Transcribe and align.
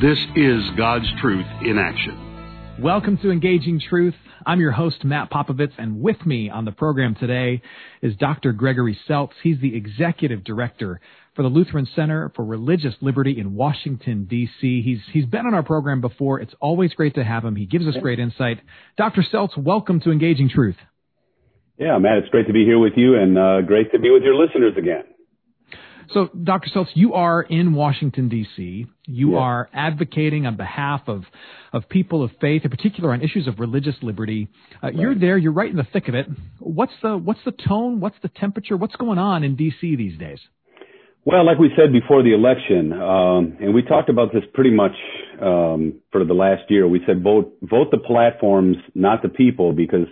This 0.00 0.18
is 0.36 0.62
God's 0.76 1.12
truth 1.20 1.46
in 1.60 1.76
action. 1.76 2.76
Welcome 2.80 3.18
to 3.18 3.32
Engaging 3.32 3.80
Truth. 3.80 4.14
I'm 4.46 4.60
your 4.60 4.70
host, 4.70 5.02
Matt 5.02 5.28
Popovits, 5.28 5.72
and 5.76 6.00
with 6.00 6.24
me 6.24 6.48
on 6.48 6.64
the 6.64 6.70
program 6.70 7.16
today 7.16 7.62
is 8.00 8.14
Dr. 8.14 8.52
Gregory 8.52 8.96
Seltz. 9.08 9.32
He's 9.42 9.58
the 9.58 9.74
executive 9.74 10.44
director 10.44 11.00
for 11.34 11.42
the 11.42 11.48
Lutheran 11.48 11.88
Center 11.96 12.30
for 12.36 12.44
Religious 12.44 12.94
Liberty 13.00 13.40
in 13.40 13.56
Washington, 13.56 14.26
D.C. 14.30 14.82
He's, 14.82 15.00
he's 15.12 15.26
been 15.26 15.46
on 15.46 15.54
our 15.54 15.64
program 15.64 16.00
before. 16.00 16.38
It's 16.38 16.54
always 16.60 16.94
great 16.94 17.16
to 17.16 17.24
have 17.24 17.44
him. 17.44 17.56
He 17.56 17.66
gives 17.66 17.88
us 17.88 17.96
great 18.00 18.20
insight. 18.20 18.60
Dr. 18.96 19.24
Seltz, 19.32 19.58
welcome 19.58 19.98
to 20.02 20.12
Engaging 20.12 20.48
Truth. 20.48 20.76
Yeah, 21.76 21.98
Matt, 21.98 22.18
it's 22.18 22.28
great 22.28 22.46
to 22.46 22.52
be 22.52 22.64
here 22.64 22.78
with 22.78 22.92
you 22.94 23.16
and 23.16 23.36
uh, 23.36 23.62
great 23.62 23.90
to 23.90 23.98
be 23.98 24.10
with 24.10 24.22
your 24.22 24.36
listeners 24.36 24.74
again. 24.78 25.02
So, 26.10 26.28
Dr. 26.42 26.70
Seltz, 26.74 26.88
you 26.94 27.14
are 27.14 27.42
in 27.42 27.74
Washington, 27.74 28.28
D.C. 28.28 28.86
You 29.06 29.32
Yeah. 29.32 29.38
are 29.38 29.68
advocating 29.74 30.46
on 30.46 30.56
behalf 30.56 31.02
of, 31.06 31.24
of 31.72 31.88
people 31.88 32.22
of 32.22 32.30
faith, 32.40 32.64
in 32.64 32.70
particular 32.70 33.12
on 33.12 33.20
issues 33.20 33.46
of 33.46 33.60
religious 33.60 34.02
liberty. 34.02 34.48
Uh, 34.82 34.90
You're 34.94 35.14
there. 35.14 35.36
You're 35.36 35.52
right 35.52 35.70
in 35.70 35.76
the 35.76 35.84
thick 35.92 36.08
of 36.08 36.14
it. 36.14 36.26
What's 36.60 36.92
the 37.02 37.16
what's 37.18 37.44
the 37.44 37.52
tone? 37.52 38.00
What's 38.00 38.16
the 38.22 38.28
temperature? 38.28 38.76
What's 38.76 38.96
going 38.96 39.18
on 39.18 39.44
in 39.44 39.54
D.C. 39.56 39.96
these 39.96 40.18
days? 40.18 40.38
Well, 41.24 41.44
like 41.44 41.58
we 41.58 41.70
said 41.76 41.92
before 41.92 42.22
the 42.22 42.32
election, 42.32 42.92
um, 42.92 43.58
and 43.60 43.74
we 43.74 43.82
talked 43.82 44.08
about 44.08 44.32
this 44.32 44.44
pretty 44.54 44.70
much 44.70 44.94
um, 45.42 46.00
for 46.10 46.24
the 46.24 46.32
last 46.32 46.62
year, 46.70 46.88
we 46.88 47.02
said 47.06 47.22
vote 47.22 47.52
vote 47.62 47.90
the 47.90 47.98
platforms, 47.98 48.76
not 48.94 49.20
the 49.20 49.28
people, 49.28 49.72
because 49.74 50.06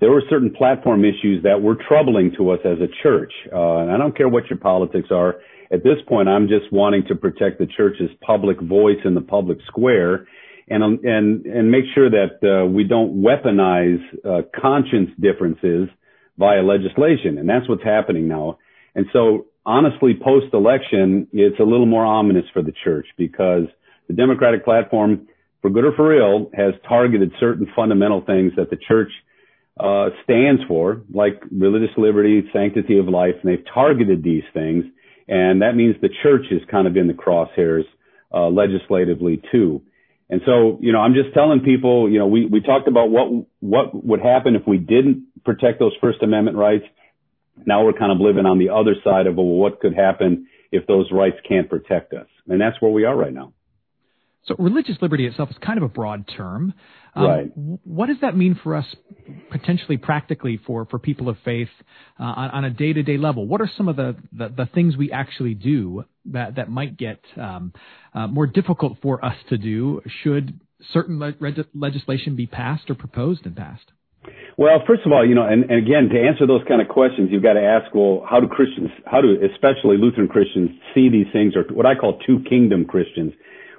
there 0.00 0.10
were 0.10 0.22
certain 0.30 0.52
platform 0.54 1.04
issues 1.04 1.42
that 1.42 1.60
were 1.60 1.76
troubling 1.88 2.32
to 2.36 2.50
us 2.50 2.60
as 2.64 2.78
a 2.78 2.88
church. 3.02 3.32
Uh, 3.52 3.78
and 3.78 3.90
I 3.90 3.96
don't 3.96 4.16
care 4.16 4.28
what 4.28 4.48
your 4.48 4.58
politics 4.58 5.08
are. 5.10 5.36
At 5.72 5.82
this 5.82 5.98
point, 6.06 6.28
I'm 6.28 6.48
just 6.48 6.72
wanting 6.72 7.04
to 7.08 7.14
protect 7.14 7.58
the 7.58 7.66
church's 7.66 8.10
public 8.20 8.60
voice 8.60 8.98
in 9.04 9.14
the 9.14 9.20
public 9.20 9.58
square, 9.66 10.26
and 10.68 10.82
um, 10.82 11.00
and 11.02 11.44
and 11.44 11.70
make 11.70 11.84
sure 11.94 12.08
that 12.08 12.40
uh, 12.42 12.66
we 12.66 12.84
don't 12.84 13.22
weaponize 13.22 14.00
uh, 14.24 14.42
conscience 14.58 15.10
differences 15.20 15.88
via 16.38 16.62
legislation, 16.62 17.36
and 17.36 17.48
that's 17.48 17.68
what's 17.68 17.84
happening 17.84 18.28
now. 18.28 18.58
And 18.94 19.06
so, 19.12 19.46
honestly, 19.66 20.14
post 20.14 20.54
election, 20.54 21.28
it's 21.32 21.60
a 21.60 21.64
little 21.64 21.86
more 21.86 22.04
ominous 22.04 22.44
for 22.54 22.62
the 22.62 22.72
church 22.84 23.06
because 23.18 23.64
the 24.08 24.14
Democratic 24.14 24.64
platform, 24.64 25.28
for 25.60 25.68
good 25.68 25.84
or 25.84 25.92
for 25.94 26.16
ill, 26.16 26.50
has 26.54 26.72
targeted 26.88 27.30
certain 27.38 27.66
fundamental 27.76 28.22
things 28.24 28.52
that 28.56 28.70
the 28.70 28.78
church 28.88 29.10
uh, 29.78 30.10
stands 30.24 30.62
for, 30.66 31.02
like 31.12 31.42
religious 31.50 31.94
liberty, 31.96 32.42
sanctity 32.52 32.98
of 32.98 33.08
life, 33.08 33.34
and 33.42 33.50
they've 33.50 33.64
targeted 33.72 34.22
these 34.22 34.42
things, 34.52 34.84
and 35.28 35.62
that 35.62 35.76
means 35.76 35.94
the 36.00 36.08
church 36.22 36.46
is 36.50 36.60
kind 36.70 36.86
of 36.86 36.96
in 36.96 37.06
the 37.06 37.12
crosshairs 37.12 37.84
uh, 38.32 38.48
legislatively 38.48 39.42
too. 39.52 39.82
And 40.30 40.42
so, 40.44 40.78
you 40.80 40.92
know, 40.92 41.00
I'm 41.00 41.14
just 41.14 41.32
telling 41.32 41.60
people, 41.60 42.10
you 42.10 42.18
know, 42.18 42.26
we, 42.26 42.44
we 42.44 42.60
talked 42.60 42.88
about 42.88 43.10
what 43.10 43.28
what 43.60 44.04
would 44.04 44.20
happen 44.20 44.56
if 44.56 44.62
we 44.66 44.76
didn't 44.76 45.26
protect 45.44 45.78
those 45.78 45.92
First 46.00 46.22
Amendment 46.22 46.56
rights. 46.56 46.84
Now 47.66 47.84
we're 47.84 47.94
kind 47.94 48.12
of 48.12 48.18
living 48.20 48.46
on 48.46 48.58
the 48.58 48.68
other 48.68 48.94
side 49.02 49.26
of 49.26 49.36
well, 49.36 49.46
what 49.46 49.80
could 49.80 49.94
happen 49.94 50.48
if 50.70 50.86
those 50.86 51.10
rights 51.10 51.36
can't 51.48 51.68
protect 51.68 52.12
us, 52.12 52.26
and 52.46 52.60
that's 52.60 52.80
where 52.80 52.90
we 52.90 53.04
are 53.04 53.16
right 53.16 53.32
now. 53.32 53.52
So, 54.44 54.54
religious 54.58 54.96
liberty 55.00 55.26
itself 55.26 55.50
is 55.50 55.56
kind 55.60 55.78
of 55.78 55.84
a 55.84 55.88
broad 55.88 56.28
term. 56.36 56.74
Um, 57.14 57.26
Right. 57.26 57.52
What 57.54 58.06
does 58.06 58.18
that 58.22 58.36
mean 58.36 58.58
for 58.62 58.76
us, 58.76 58.86
potentially, 59.50 59.96
practically, 59.96 60.58
for, 60.66 60.86
for 60.86 60.98
people 60.98 61.28
of 61.28 61.36
faith 61.44 61.68
uh, 62.18 62.22
on, 62.22 62.50
on 62.50 62.64
a 62.64 62.70
day 62.70 62.92
to 62.92 63.02
day 63.02 63.18
level? 63.18 63.46
What 63.46 63.60
are 63.60 63.70
some 63.76 63.88
of 63.88 63.96
the, 63.96 64.16
the, 64.32 64.48
the 64.48 64.66
things 64.66 64.96
we 64.96 65.10
actually 65.12 65.54
do 65.54 66.04
that, 66.26 66.56
that 66.56 66.70
might 66.70 66.96
get 66.96 67.20
um, 67.36 67.72
uh, 68.14 68.26
more 68.28 68.46
difficult 68.46 68.98
for 69.02 69.24
us 69.24 69.36
to 69.50 69.58
do 69.58 70.00
should 70.22 70.60
certain 70.92 71.18
le- 71.18 71.34
reg- 71.40 71.66
legislation 71.74 72.36
be 72.36 72.46
passed 72.46 72.88
or 72.88 72.94
proposed 72.94 73.44
and 73.46 73.56
passed? 73.56 73.90
Well, 74.56 74.82
first 74.86 75.02
of 75.06 75.12
all, 75.12 75.26
you 75.26 75.34
know, 75.34 75.46
and, 75.46 75.64
and 75.70 75.78
again, 75.86 76.08
to 76.12 76.20
answer 76.20 76.46
those 76.46 76.62
kind 76.68 76.82
of 76.82 76.88
questions, 76.88 77.30
you've 77.30 77.42
got 77.42 77.54
to 77.54 77.62
ask, 77.62 77.94
well, 77.94 78.26
how 78.28 78.40
do 78.40 78.48
Christians, 78.48 78.90
how 79.06 79.20
do 79.20 79.36
especially 79.54 79.96
Lutheran 79.96 80.28
Christians 80.28 80.70
see 80.94 81.08
these 81.08 81.26
things, 81.32 81.54
or 81.54 81.62
what 81.74 81.86
I 81.86 81.94
call 81.94 82.18
two 82.26 82.42
kingdom 82.48 82.84
Christians? 82.84 83.32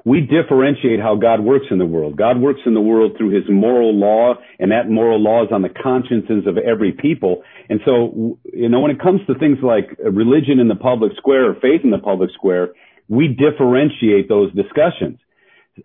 We 0.10 0.22
differentiate 0.22 1.00
how 1.00 1.16
God 1.16 1.40
works 1.42 1.68
in 1.70 1.78
the 1.78 1.86
world. 1.86 2.18
God 2.18 2.42
works 2.42 2.62
in 2.66 2.74
the 2.74 2.82
world 2.82 3.14
through 3.18 3.30
his 3.30 3.44
moral 3.48 3.94
law, 3.94 4.34
and 4.58 4.72
that 4.72 4.90
moral 4.90 5.22
law 5.22 5.44
is 5.44 5.50
on 5.52 5.62
the 5.62 5.70
consciences 5.70 6.48
of 6.48 6.58
every 6.58 6.92
people. 6.92 7.44
And 7.70 7.80
so, 7.86 8.40
you 8.52 8.70
know, 8.70 8.80
when 8.80 8.90
it 8.90 9.00
comes 9.00 9.22
to 9.28 9.38
things 9.38 9.60
like 9.62 9.98
religion 10.00 10.60
in 10.60 10.68
the 10.68 10.76
public 10.76 11.12
square 11.18 11.52
or 11.52 11.54
faith 11.54 11.82
in 11.84 11.92
the 11.92 12.00
public 12.00 12.32
square, 12.34 12.70
we 13.08 13.28
differentiate 13.28 14.28
those 14.28 14.52
discussions 14.54 15.20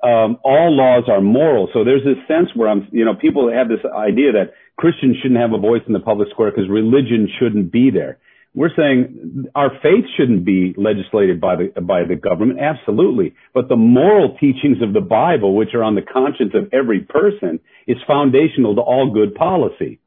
um, 0.02 0.38
all 0.42 0.74
laws 0.74 1.04
are 1.08 1.20
moral. 1.20 1.68
So 1.72 1.84
there's 1.84 2.02
this 2.04 2.18
sense 2.26 2.48
where 2.54 2.68
I'm, 2.68 2.88
you 2.90 3.04
know, 3.04 3.14
people 3.14 3.52
have 3.52 3.68
this 3.68 3.84
idea 3.84 4.32
that 4.32 4.54
Christians 4.76 5.16
shouldn't 5.22 5.40
have 5.40 5.52
a 5.52 5.58
voice 5.58 5.82
in 5.86 5.92
the 5.92 6.00
public 6.00 6.28
square 6.30 6.50
because 6.50 6.68
religion 6.68 7.28
shouldn't 7.38 7.70
be 7.70 7.90
there. 7.90 8.18
We're 8.54 8.70
saying 8.76 9.46
our 9.56 9.70
faith 9.82 10.04
shouldn't 10.16 10.44
be 10.44 10.74
legislated 10.76 11.40
by 11.40 11.56
the 11.56 11.80
by 11.80 12.04
the 12.04 12.14
government, 12.14 12.60
absolutely. 12.60 13.34
But 13.52 13.68
the 13.68 13.76
moral 13.76 14.36
teachings 14.38 14.80
of 14.80 14.92
the 14.92 15.00
Bible, 15.00 15.56
which 15.56 15.74
are 15.74 15.82
on 15.82 15.96
the 15.96 16.02
conscience 16.02 16.52
of 16.54 16.72
every 16.72 17.00
person, 17.00 17.58
is 17.88 17.96
foundational 18.06 18.76
to 18.76 18.80
all 18.80 19.12
good 19.12 19.34
policy. 19.34 19.98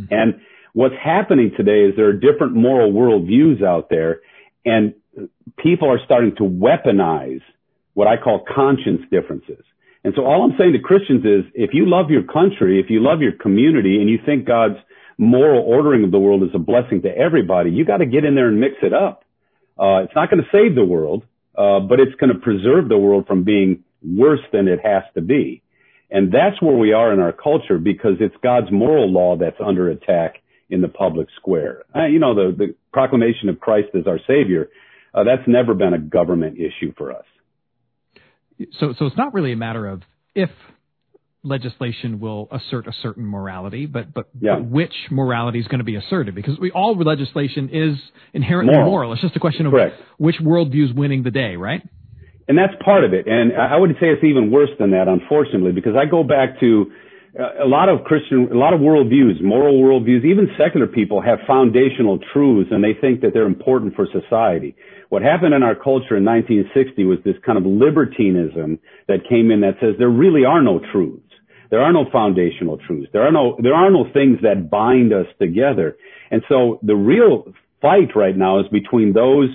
Mm-hmm. 0.00 0.12
And 0.12 0.34
what's 0.72 0.96
happening 1.02 1.52
today 1.56 1.84
is 1.84 1.94
there 1.96 2.08
are 2.08 2.12
different 2.12 2.54
moral 2.54 2.92
worldviews 2.92 3.64
out 3.64 3.90
there, 3.90 4.22
and 4.64 4.94
people 5.56 5.88
are 5.88 6.00
starting 6.04 6.34
to 6.38 6.42
weaponize 6.42 7.42
what 7.92 8.08
I 8.08 8.16
call 8.16 8.44
conscience 8.52 9.02
differences. 9.12 9.64
And 10.02 10.12
so 10.16 10.24
all 10.26 10.42
I'm 10.42 10.58
saying 10.58 10.72
to 10.72 10.80
Christians 10.80 11.24
is 11.24 11.50
if 11.54 11.70
you 11.72 11.88
love 11.88 12.10
your 12.10 12.24
country, 12.24 12.80
if 12.80 12.90
you 12.90 13.00
love 13.00 13.22
your 13.22 13.32
community, 13.32 14.00
and 14.00 14.10
you 14.10 14.18
think 14.26 14.46
God's 14.46 14.76
moral 15.18 15.62
ordering 15.62 16.04
of 16.04 16.10
the 16.10 16.18
world 16.18 16.42
is 16.42 16.50
a 16.54 16.58
blessing 16.58 17.02
to 17.02 17.08
everybody, 17.08 17.70
you 17.70 17.84
got 17.84 17.98
to 17.98 18.06
get 18.06 18.24
in 18.24 18.34
there 18.34 18.48
and 18.48 18.60
mix 18.60 18.74
it 18.82 18.92
up. 18.92 19.24
Uh, 19.78 20.04
it's 20.04 20.14
not 20.14 20.30
going 20.30 20.42
to 20.42 20.48
save 20.52 20.74
the 20.74 20.84
world, 20.84 21.24
uh, 21.56 21.80
but 21.80 22.00
it's 22.00 22.14
going 22.20 22.32
to 22.32 22.38
preserve 22.38 22.88
the 22.88 22.98
world 22.98 23.26
from 23.26 23.44
being 23.44 23.84
worse 24.02 24.40
than 24.52 24.68
it 24.68 24.80
has 24.82 25.02
to 25.14 25.20
be. 25.20 25.62
And 26.10 26.32
that's 26.32 26.60
where 26.62 26.76
we 26.76 26.92
are 26.92 27.12
in 27.12 27.20
our 27.20 27.32
culture 27.32 27.78
because 27.78 28.14
it's 28.20 28.34
God's 28.42 28.70
moral 28.70 29.10
law 29.10 29.36
that's 29.36 29.56
under 29.64 29.88
attack 29.90 30.36
in 30.70 30.80
the 30.80 30.88
public 30.88 31.28
square. 31.36 31.82
Uh, 31.94 32.06
you 32.06 32.18
know, 32.18 32.34
the, 32.34 32.56
the 32.56 32.74
proclamation 32.92 33.48
of 33.48 33.58
Christ 33.58 33.88
as 33.98 34.06
our 34.06 34.20
Savior, 34.26 34.70
uh, 35.12 35.24
that's 35.24 35.46
never 35.46 35.74
been 35.74 35.94
a 35.94 35.98
government 35.98 36.58
issue 36.58 36.92
for 36.96 37.12
us. 37.12 37.24
So, 38.78 38.94
so 38.98 39.06
it's 39.06 39.16
not 39.16 39.34
really 39.34 39.52
a 39.52 39.56
matter 39.56 39.86
of 39.86 40.02
if 40.34 40.50
legislation 41.44 42.18
will 42.20 42.48
assert 42.50 42.86
a 42.86 42.92
certain 43.02 43.24
morality, 43.24 43.86
but 43.86 44.12
but, 44.12 44.28
Yeah. 44.40 44.56
but 44.56 44.64
which 44.66 44.94
morality 45.10 45.60
is 45.60 45.66
going 45.68 45.78
to 45.78 45.84
be 45.84 45.96
asserted? 45.96 46.34
Because 46.34 46.58
we 46.58 46.70
all 46.72 46.96
legislation 46.96 47.68
is 47.72 47.96
inherently 48.32 48.74
Moral. 48.74 48.90
moral. 48.90 49.12
It's 49.12 49.22
just 49.22 49.36
a 49.36 49.40
question 49.40 49.66
of 49.66 49.72
Correct. 49.72 49.94
which 50.18 50.36
worldview 50.36 50.84
is 50.88 50.92
winning 50.94 51.22
the 51.22 51.30
day, 51.30 51.56
right? 51.56 51.82
And 52.48 52.58
that's 52.58 52.74
part 52.84 53.04
of 53.04 53.14
it. 53.14 53.26
And 53.26 53.52
I 53.54 53.76
would 53.76 53.90
say 54.00 54.08
it's 54.10 54.24
even 54.24 54.50
worse 54.50 54.70
than 54.78 54.90
that, 54.90 55.08
unfortunately, 55.08 55.72
because 55.72 55.94
I 55.96 56.04
go 56.04 56.22
back 56.22 56.60
to 56.60 56.90
uh, 57.38 57.64
a 57.64 57.66
lot 57.66 57.88
of 57.88 58.04
Christian, 58.04 58.48
a 58.52 58.56
lot 58.56 58.72
of 58.74 58.80
worldviews, 58.80 59.42
moral 59.42 59.80
worldviews, 59.80 60.24
even 60.24 60.48
secular 60.58 60.86
people 60.86 61.20
have 61.20 61.38
foundational 61.46 62.18
truths 62.32 62.70
and 62.70 62.84
they 62.84 62.94
think 62.94 63.22
that 63.22 63.32
they're 63.34 63.46
important 63.46 63.94
for 63.96 64.06
society. 64.12 64.76
What 65.08 65.22
happened 65.22 65.54
in 65.54 65.62
our 65.62 65.74
culture 65.74 66.16
in 66.16 66.24
1960 66.24 67.04
was 67.04 67.18
this 67.24 67.34
kind 67.44 67.56
of 67.58 67.64
libertinism 67.66 68.78
that 69.08 69.20
came 69.28 69.50
in 69.50 69.60
that 69.62 69.76
says 69.80 69.94
there 69.98 70.08
really 70.08 70.44
are 70.44 70.62
no 70.62 70.80
truths. 70.92 71.23
There 71.74 71.82
are 71.82 71.92
no 71.92 72.04
foundational 72.12 72.78
truths. 72.78 73.10
There 73.12 73.26
are 73.26 73.32
no, 73.32 73.56
there 73.60 73.74
are 73.74 73.90
no 73.90 74.04
things 74.12 74.38
that 74.42 74.70
bind 74.70 75.12
us 75.12 75.26
together. 75.40 75.96
And 76.30 76.40
so 76.48 76.78
the 76.84 76.94
real 76.94 77.52
fight 77.82 78.14
right 78.14 78.36
now 78.36 78.60
is 78.60 78.66
between 78.70 79.12
those 79.12 79.48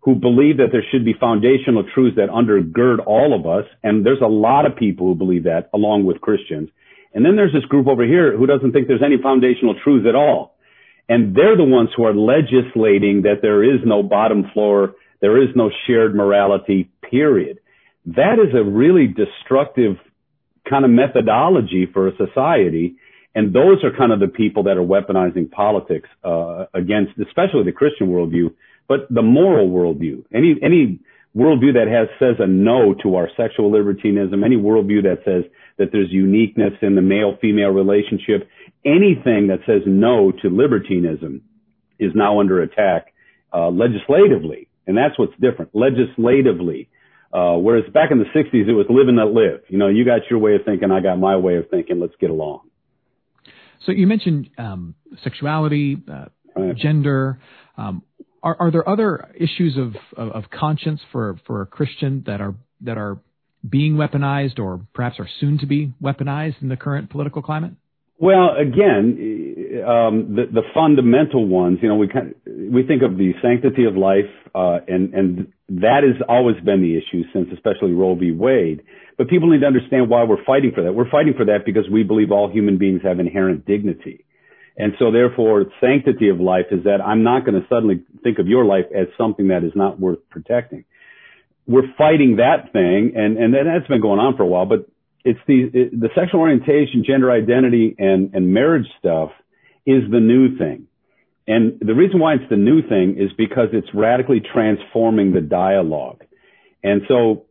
who 0.00 0.14
believe 0.14 0.56
that 0.56 0.68
there 0.72 0.82
should 0.90 1.04
be 1.04 1.12
foundational 1.12 1.84
truths 1.92 2.16
that 2.16 2.30
undergird 2.30 3.06
all 3.06 3.38
of 3.38 3.46
us. 3.46 3.68
And 3.82 4.06
there's 4.06 4.22
a 4.22 4.26
lot 4.26 4.64
of 4.64 4.76
people 4.76 5.08
who 5.08 5.14
believe 5.14 5.44
that 5.44 5.68
along 5.74 6.06
with 6.06 6.22
Christians. 6.22 6.70
And 7.12 7.22
then 7.22 7.36
there's 7.36 7.52
this 7.52 7.66
group 7.66 7.86
over 7.86 8.06
here 8.06 8.34
who 8.34 8.46
doesn't 8.46 8.72
think 8.72 8.88
there's 8.88 9.04
any 9.04 9.20
foundational 9.22 9.74
truths 9.84 10.06
at 10.08 10.14
all. 10.14 10.54
And 11.06 11.36
they're 11.36 11.58
the 11.58 11.64
ones 11.64 11.90
who 11.94 12.04
are 12.04 12.14
legislating 12.14 13.24
that 13.24 13.42
there 13.42 13.62
is 13.62 13.80
no 13.84 14.02
bottom 14.02 14.44
floor, 14.54 14.94
there 15.20 15.36
is 15.36 15.50
no 15.54 15.70
shared 15.86 16.14
morality, 16.14 16.88
period. 17.10 17.58
That 18.06 18.38
is 18.40 18.54
a 18.54 18.64
really 18.64 19.06
destructive 19.06 19.98
kind 20.68 20.84
of 20.84 20.90
methodology 20.90 21.86
for 21.92 22.08
a 22.08 22.16
society. 22.16 22.96
And 23.34 23.52
those 23.52 23.84
are 23.84 23.96
kind 23.96 24.12
of 24.12 24.20
the 24.20 24.28
people 24.28 24.64
that 24.64 24.76
are 24.76 24.82
weaponizing 24.82 25.50
politics 25.50 26.08
uh, 26.24 26.66
against, 26.74 27.12
especially 27.18 27.64
the 27.64 27.72
Christian 27.72 28.08
worldview, 28.08 28.54
but 28.88 29.06
the 29.10 29.22
moral 29.22 29.68
worldview. 29.68 30.24
Any 30.34 30.56
any 30.62 30.98
worldview 31.36 31.74
that 31.74 31.88
has 31.88 32.08
says 32.18 32.36
a 32.40 32.46
no 32.46 32.94
to 33.02 33.16
our 33.16 33.28
sexual 33.36 33.70
libertinism, 33.70 34.42
any 34.42 34.56
worldview 34.56 35.02
that 35.04 35.18
says 35.24 35.44
that 35.76 35.90
there's 35.92 36.10
uniqueness 36.10 36.72
in 36.82 36.96
the 36.96 37.02
male-female 37.02 37.70
relationship, 37.70 38.48
anything 38.84 39.48
that 39.48 39.60
says 39.66 39.82
no 39.86 40.32
to 40.32 40.48
libertinism 40.48 41.42
is 41.98 42.12
now 42.14 42.40
under 42.40 42.62
attack 42.62 43.12
uh, 43.52 43.68
legislatively, 43.68 44.68
and 44.86 44.96
that's 44.96 45.18
what's 45.18 45.34
different. 45.40 45.70
Legislatively, 45.74 46.88
uh, 47.32 47.54
whereas 47.54 47.84
back 47.92 48.10
in 48.10 48.18
the 48.18 48.24
'60s 48.24 48.68
it 48.68 48.72
was 48.72 48.86
live 48.88 49.08
and 49.08 49.16
let 49.16 49.28
live. 49.28 49.62
You 49.68 49.78
know, 49.78 49.88
you 49.88 50.04
got 50.04 50.22
your 50.30 50.38
way 50.38 50.54
of 50.54 50.62
thinking, 50.64 50.90
I 50.90 51.00
got 51.00 51.18
my 51.18 51.36
way 51.36 51.56
of 51.56 51.68
thinking. 51.70 52.00
Let's 52.00 52.14
get 52.20 52.30
along. 52.30 52.68
So 53.84 53.92
you 53.92 54.06
mentioned 54.06 54.50
um, 54.58 54.94
sexuality, 55.22 55.96
uh, 56.10 56.26
right. 56.56 56.76
gender. 56.76 57.40
Um, 57.76 58.02
are, 58.42 58.56
are, 58.60 58.70
there 58.70 58.88
other 58.88 59.34
issues 59.34 59.76
of, 59.76 59.94
of, 60.16 60.44
of, 60.44 60.50
conscience 60.50 61.00
for, 61.10 61.38
for 61.46 61.62
a 61.62 61.66
Christian 61.66 62.22
that 62.26 62.40
are 62.40 62.54
that 62.82 62.96
are 62.96 63.18
being 63.68 63.94
weaponized 63.94 64.58
or 64.58 64.80
perhaps 64.94 65.18
are 65.18 65.28
soon 65.40 65.58
to 65.58 65.66
be 65.66 65.92
weaponized 66.02 66.62
in 66.62 66.68
the 66.68 66.76
current 66.76 67.10
political 67.10 67.42
climate? 67.42 67.72
Well, 68.20 68.50
again, 68.56 69.84
um, 69.86 70.34
the, 70.34 70.46
the 70.52 70.62
fundamental 70.74 71.46
ones, 71.46 71.78
you 71.82 71.88
know, 71.88 71.94
we 71.94 72.08
kind 72.08 72.30
of, 72.30 72.34
we 72.70 72.86
think 72.86 73.02
of 73.02 73.16
the 73.16 73.32
sanctity 73.42 73.84
of 73.84 73.96
life, 73.96 74.30
uh, 74.54 74.78
and 74.86 75.14
and 75.14 75.52
that 75.68 76.02
has 76.02 76.20
always 76.28 76.56
been 76.64 76.80
the 76.82 76.96
issue 76.96 77.24
since, 77.32 77.48
especially 77.52 77.92
Roe 77.92 78.14
v. 78.14 78.32
Wade. 78.32 78.82
But 79.16 79.28
people 79.28 79.50
need 79.50 79.60
to 79.60 79.66
understand 79.66 80.08
why 80.08 80.24
we're 80.24 80.44
fighting 80.44 80.72
for 80.74 80.82
that. 80.84 80.92
We're 80.92 81.10
fighting 81.10 81.34
for 81.36 81.44
that 81.46 81.66
because 81.66 81.84
we 81.90 82.02
believe 82.04 82.30
all 82.30 82.50
human 82.50 82.78
beings 82.78 83.02
have 83.04 83.18
inherent 83.18 83.66
dignity, 83.66 84.24
and 84.76 84.92
so 84.98 85.10
therefore, 85.10 85.66
sanctity 85.80 86.28
of 86.28 86.40
life 86.40 86.66
is 86.70 86.84
that 86.84 87.00
I'm 87.04 87.22
not 87.22 87.44
going 87.44 87.60
to 87.60 87.66
suddenly 87.68 88.04
think 88.22 88.38
of 88.38 88.46
your 88.46 88.64
life 88.64 88.86
as 88.94 89.08
something 89.16 89.48
that 89.48 89.64
is 89.64 89.72
not 89.74 89.98
worth 89.98 90.20
protecting. 90.30 90.84
We're 91.66 91.90
fighting 91.98 92.36
that 92.36 92.72
thing, 92.72 93.12
and 93.16 93.36
and 93.36 93.52
that's 93.54 93.88
been 93.88 94.00
going 94.00 94.20
on 94.20 94.36
for 94.36 94.44
a 94.44 94.46
while, 94.46 94.66
but 94.66 94.88
it's 95.24 95.40
the 95.46 95.70
it, 95.72 96.00
the 96.00 96.08
sexual 96.14 96.40
orientation, 96.40 97.04
gender 97.06 97.30
identity, 97.30 97.94
and 97.98 98.34
and 98.34 98.52
marriage 98.54 98.86
stuff 98.98 99.30
is 99.84 100.02
the 100.10 100.20
new 100.20 100.56
thing. 100.56 100.86
And 101.48 101.80
the 101.80 101.94
reason 101.94 102.20
why 102.20 102.34
it's 102.34 102.50
the 102.50 102.56
new 102.56 102.82
thing 102.82 103.16
is 103.18 103.30
because 103.38 103.68
it's 103.72 103.88
radically 103.94 104.40
transforming 104.40 105.32
the 105.32 105.40
dialogue. 105.40 106.22
And 106.84 107.02
so 107.08 107.46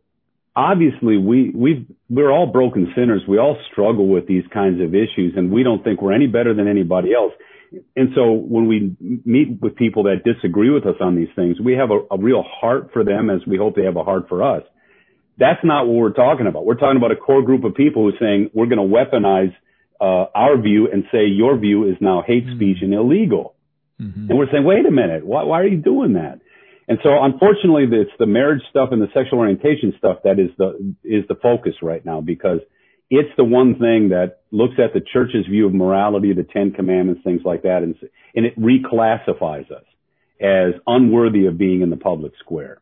obviously 0.54 1.18
we 1.18 1.50
we 1.52 1.84
we're 2.08 2.30
all 2.30 2.46
broken 2.46 2.92
sinners. 2.94 3.22
We 3.28 3.38
all 3.38 3.58
struggle 3.72 4.08
with 4.08 4.28
these 4.28 4.44
kinds 4.54 4.80
of 4.80 4.94
issues 4.94 5.34
and 5.36 5.50
we 5.50 5.64
don't 5.64 5.82
think 5.82 6.00
we're 6.00 6.14
any 6.14 6.28
better 6.28 6.54
than 6.54 6.68
anybody 6.68 7.12
else. 7.12 7.32
And 7.96 8.10
so 8.14 8.30
when 8.30 8.68
we 8.68 8.96
meet 9.00 9.60
with 9.60 9.74
people 9.74 10.04
that 10.04 10.22
disagree 10.24 10.70
with 10.70 10.86
us 10.86 10.96
on 11.00 11.16
these 11.16 11.28
things, 11.34 11.60
we 11.60 11.72
have 11.74 11.90
a, 11.90 12.14
a 12.14 12.18
real 12.18 12.42
heart 12.42 12.90
for 12.92 13.02
them 13.04 13.28
as 13.28 13.40
we 13.48 13.58
hope 13.58 13.74
they 13.74 13.84
have 13.84 13.96
a 13.96 14.04
heart 14.04 14.28
for 14.28 14.44
us. 14.44 14.62
That's 15.38 15.60
not 15.64 15.86
what 15.88 15.96
we're 15.96 16.12
talking 16.12 16.46
about. 16.46 16.64
We're 16.64 16.76
talking 16.76 16.96
about 16.96 17.10
a 17.10 17.16
core 17.16 17.42
group 17.42 17.64
of 17.64 17.74
people 17.74 18.02
who 18.02 18.08
are 18.10 18.18
saying 18.20 18.50
we're 18.54 18.66
going 18.66 18.78
to 18.78 18.94
weaponize 18.94 19.54
uh, 20.00 20.30
our 20.34 20.56
view 20.56 20.88
and 20.90 21.02
say 21.10 21.26
your 21.26 21.58
view 21.58 21.90
is 21.90 21.96
now 22.00 22.22
hate 22.24 22.44
speech 22.54 22.78
and 22.80 22.94
illegal. 22.94 23.54
Mm-hmm. 24.00 24.30
And 24.30 24.38
we're 24.38 24.50
saying, 24.50 24.64
wait 24.64 24.86
a 24.86 24.90
minute, 24.90 25.26
why, 25.26 25.42
why 25.44 25.60
are 25.60 25.66
you 25.66 25.78
doing 25.78 26.14
that? 26.14 26.40
And 26.88 26.98
so 27.02 27.10
unfortunately, 27.22 27.84
it's 27.90 28.10
the 28.18 28.26
marriage 28.26 28.62
stuff 28.70 28.88
and 28.92 29.02
the 29.02 29.08
sexual 29.12 29.40
orientation 29.40 29.92
stuff 29.98 30.18
that 30.24 30.38
is 30.38 30.50
the, 30.56 30.94
is 31.04 31.24
the 31.28 31.34
focus 31.34 31.74
right 31.82 32.04
now 32.04 32.20
because 32.20 32.60
it's 33.10 33.28
the 33.36 33.44
one 33.44 33.74
thing 33.74 34.10
that 34.10 34.40
looks 34.50 34.74
at 34.78 34.94
the 34.94 35.00
church's 35.12 35.46
view 35.46 35.66
of 35.66 35.74
morality, 35.74 36.32
the 36.32 36.44
Ten 36.44 36.72
Commandments, 36.72 37.22
things 37.24 37.42
like 37.44 37.62
that, 37.62 37.82
and, 37.82 37.94
and 38.34 38.46
it 38.46 38.58
reclassifies 38.58 39.70
us 39.70 39.84
as 40.40 40.80
unworthy 40.86 41.46
of 41.46 41.58
being 41.58 41.82
in 41.82 41.90
the 41.90 41.96
public 41.96 42.32
square. 42.40 42.78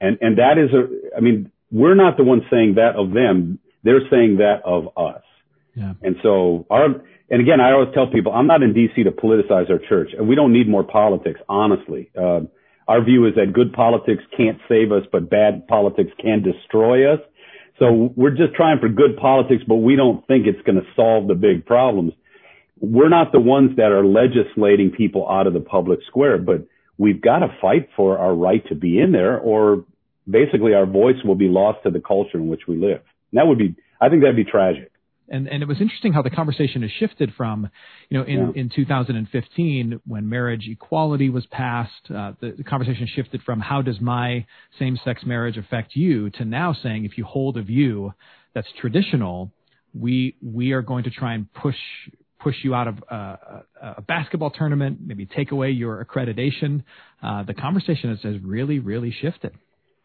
And, 0.00 0.18
and 0.20 0.38
that 0.38 0.56
is 0.56 0.70
a, 0.72 1.16
I 1.16 1.20
mean, 1.20 1.52
we're 1.70 1.94
not 1.94 2.16
the 2.16 2.24
ones 2.24 2.42
saying 2.50 2.74
that 2.76 2.96
of 2.96 3.12
them. 3.12 3.58
They're 3.84 4.08
saying 4.10 4.38
that 4.38 4.62
of 4.64 4.88
us. 4.96 5.22
Yeah. 5.74 5.94
And 6.02 6.16
so 6.22 6.66
our, 6.70 6.86
and 7.30 7.40
again, 7.40 7.60
I 7.60 7.72
always 7.72 7.94
tell 7.94 8.08
people, 8.08 8.32
I'm 8.32 8.46
not 8.46 8.62
in 8.62 8.74
DC 8.74 9.04
to 9.04 9.10
politicize 9.10 9.70
our 9.70 9.78
church 9.88 10.10
and 10.16 10.28
we 10.28 10.34
don't 10.34 10.52
need 10.52 10.68
more 10.68 10.84
politics, 10.84 11.40
honestly. 11.48 12.10
Uh, 12.18 12.40
our 12.88 13.04
view 13.04 13.26
is 13.26 13.34
that 13.36 13.52
good 13.52 13.72
politics 13.72 14.22
can't 14.36 14.58
save 14.68 14.90
us, 14.90 15.04
but 15.12 15.30
bad 15.30 15.68
politics 15.68 16.10
can 16.20 16.42
destroy 16.42 17.12
us. 17.12 17.20
So 17.78 18.12
we're 18.16 18.36
just 18.36 18.54
trying 18.54 18.80
for 18.80 18.88
good 18.88 19.16
politics, 19.16 19.62
but 19.66 19.76
we 19.76 19.96
don't 19.96 20.26
think 20.26 20.46
it's 20.46 20.60
going 20.66 20.76
to 20.76 20.86
solve 20.96 21.28
the 21.28 21.34
big 21.34 21.64
problems. 21.64 22.12
We're 22.80 23.08
not 23.08 23.32
the 23.32 23.40
ones 23.40 23.76
that 23.76 23.92
are 23.92 24.04
legislating 24.04 24.90
people 24.90 25.28
out 25.28 25.46
of 25.46 25.54
the 25.54 25.60
public 25.60 26.00
square, 26.08 26.36
but 26.38 26.66
we've 26.98 27.20
got 27.20 27.38
to 27.38 27.48
fight 27.60 27.88
for 27.96 28.18
our 28.18 28.34
right 28.34 28.66
to 28.68 28.74
be 28.74 28.98
in 28.98 29.12
there 29.12 29.38
or 29.38 29.84
basically 30.28 30.74
our 30.74 30.86
voice 30.86 31.16
will 31.24 31.34
be 31.34 31.48
lost 31.48 31.78
to 31.84 31.90
the 31.90 32.00
culture 32.00 32.38
in 32.38 32.48
which 32.48 32.62
we 32.66 32.76
live. 32.76 33.00
And 33.32 33.38
that 33.38 33.46
would 33.46 33.58
be, 33.58 33.76
I 34.00 34.08
think 34.08 34.22
that'd 34.22 34.36
be 34.36 34.44
tragic. 34.44 34.89
And, 35.30 35.48
and 35.48 35.62
it 35.62 35.66
was 35.66 35.80
interesting 35.80 36.12
how 36.12 36.22
the 36.22 36.30
conversation 36.30 36.82
has 36.82 36.90
shifted 36.98 37.32
from, 37.36 37.70
you 38.08 38.18
know, 38.18 38.24
in, 38.24 38.52
yeah. 38.54 38.62
in 38.62 38.68
2015 38.68 40.00
when 40.06 40.28
marriage 40.28 40.66
equality 40.68 41.30
was 41.30 41.46
passed, 41.46 42.10
uh, 42.10 42.32
the, 42.40 42.54
the 42.58 42.64
conversation 42.64 43.08
shifted 43.14 43.40
from 43.42 43.60
how 43.60 43.80
does 43.80 44.00
my 44.00 44.44
same-sex 44.78 45.22
marriage 45.24 45.56
affect 45.56 45.94
you 45.94 46.30
to 46.30 46.44
now 46.44 46.74
saying 46.82 47.04
if 47.04 47.16
you 47.16 47.24
hold 47.24 47.56
a 47.56 47.62
view 47.62 48.12
that's 48.54 48.68
traditional, 48.80 49.52
we 49.94 50.36
we 50.42 50.72
are 50.72 50.82
going 50.82 51.04
to 51.04 51.10
try 51.10 51.34
and 51.34 51.52
push 51.52 51.76
push 52.38 52.56
you 52.62 52.74
out 52.74 52.88
of 52.88 52.96
uh, 53.10 53.36
a 53.96 54.02
basketball 54.02 54.50
tournament, 54.50 54.98
maybe 55.04 55.26
take 55.26 55.50
away 55.50 55.70
your 55.70 56.04
accreditation. 56.04 56.82
Uh, 57.22 57.42
the 57.42 57.54
conversation 57.54 58.10
has, 58.10 58.20
has 58.22 58.42
really 58.42 58.78
really 58.78 59.14
shifted. 59.20 59.52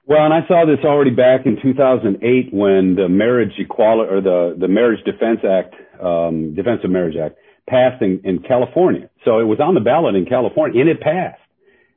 Well, 0.07 0.23
and 0.23 0.33
I 0.33 0.45
saw 0.47 0.65
this 0.65 0.85
already 0.85 1.09
back 1.09 1.47
in 1.47 1.57
2008 1.59 2.53
when 2.53 2.93
the 2.95 3.09
Marriage 3.09 3.53
Equality 3.57 4.13
or 4.13 4.21
the 4.21 4.55
the 4.59 4.67
Marriage 4.67 5.03
Defense 5.03 5.39
Act, 5.41 5.73
um, 5.99 6.53
Defense 6.53 6.81
of 6.83 6.91
Marriage 6.91 7.17
Act, 7.17 7.37
passed 7.67 8.03
in, 8.03 8.21
in 8.23 8.43
California. 8.45 9.09
So 9.25 9.39
it 9.39 9.49
was 9.49 9.59
on 9.59 9.73
the 9.73 9.81
ballot 9.81 10.13
in 10.13 10.25
California, 10.25 10.79
and 10.79 10.89
it 10.89 11.01
passed. 11.01 11.41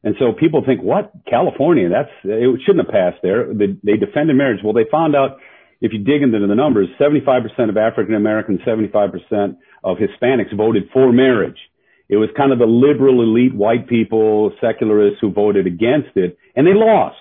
And 0.03 0.15
so 0.19 0.33
people 0.33 0.65
think, 0.65 0.81
what 0.81 1.13
California? 1.29 1.91
That's 1.91 2.09
it 2.25 2.61
shouldn't 2.65 2.87
have 2.87 2.95
passed 2.95 3.21
there. 3.23 3.53
They, 3.53 3.77
they 3.85 4.01
defended 4.01 4.37
marriage. 4.37 4.61
Well, 4.65 4.73
they 4.73 4.89
found 4.91 5.15
out 5.15 5.37
if 5.83 5.93
you 5.93 5.99
dig 5.99 6.23
into 6.23 6.41
the 6.41 6.55
numbers, 6.55 6.89
75% 6.99 7.45
of 7.69 7.77
African 7.77 8.15
Americans, 8.15 8.61
75% 8.67 9.59
of 9.85 9.99
Hispanics 9.99 10.57
voted 10.57 10.89
for 10.95 11.13
marriage. 11.13 11.59
It 12.09 12.17
was 12.17 12.31
kind 12.37 12.53
of 12.53 12.59
the 12.59 12.65
liberal 12.65 13.21
elite 13.21 13.55
white 13.55 13.87
people, 13.87 14.51
secularists 14.63 15.19
who 15.21 15.31
voted 15.31 15.67
against 15.67 16.17
it, 16.17 16.39
and 16.57 16.67
they 16.67 16.73
lost. 16.73 17.19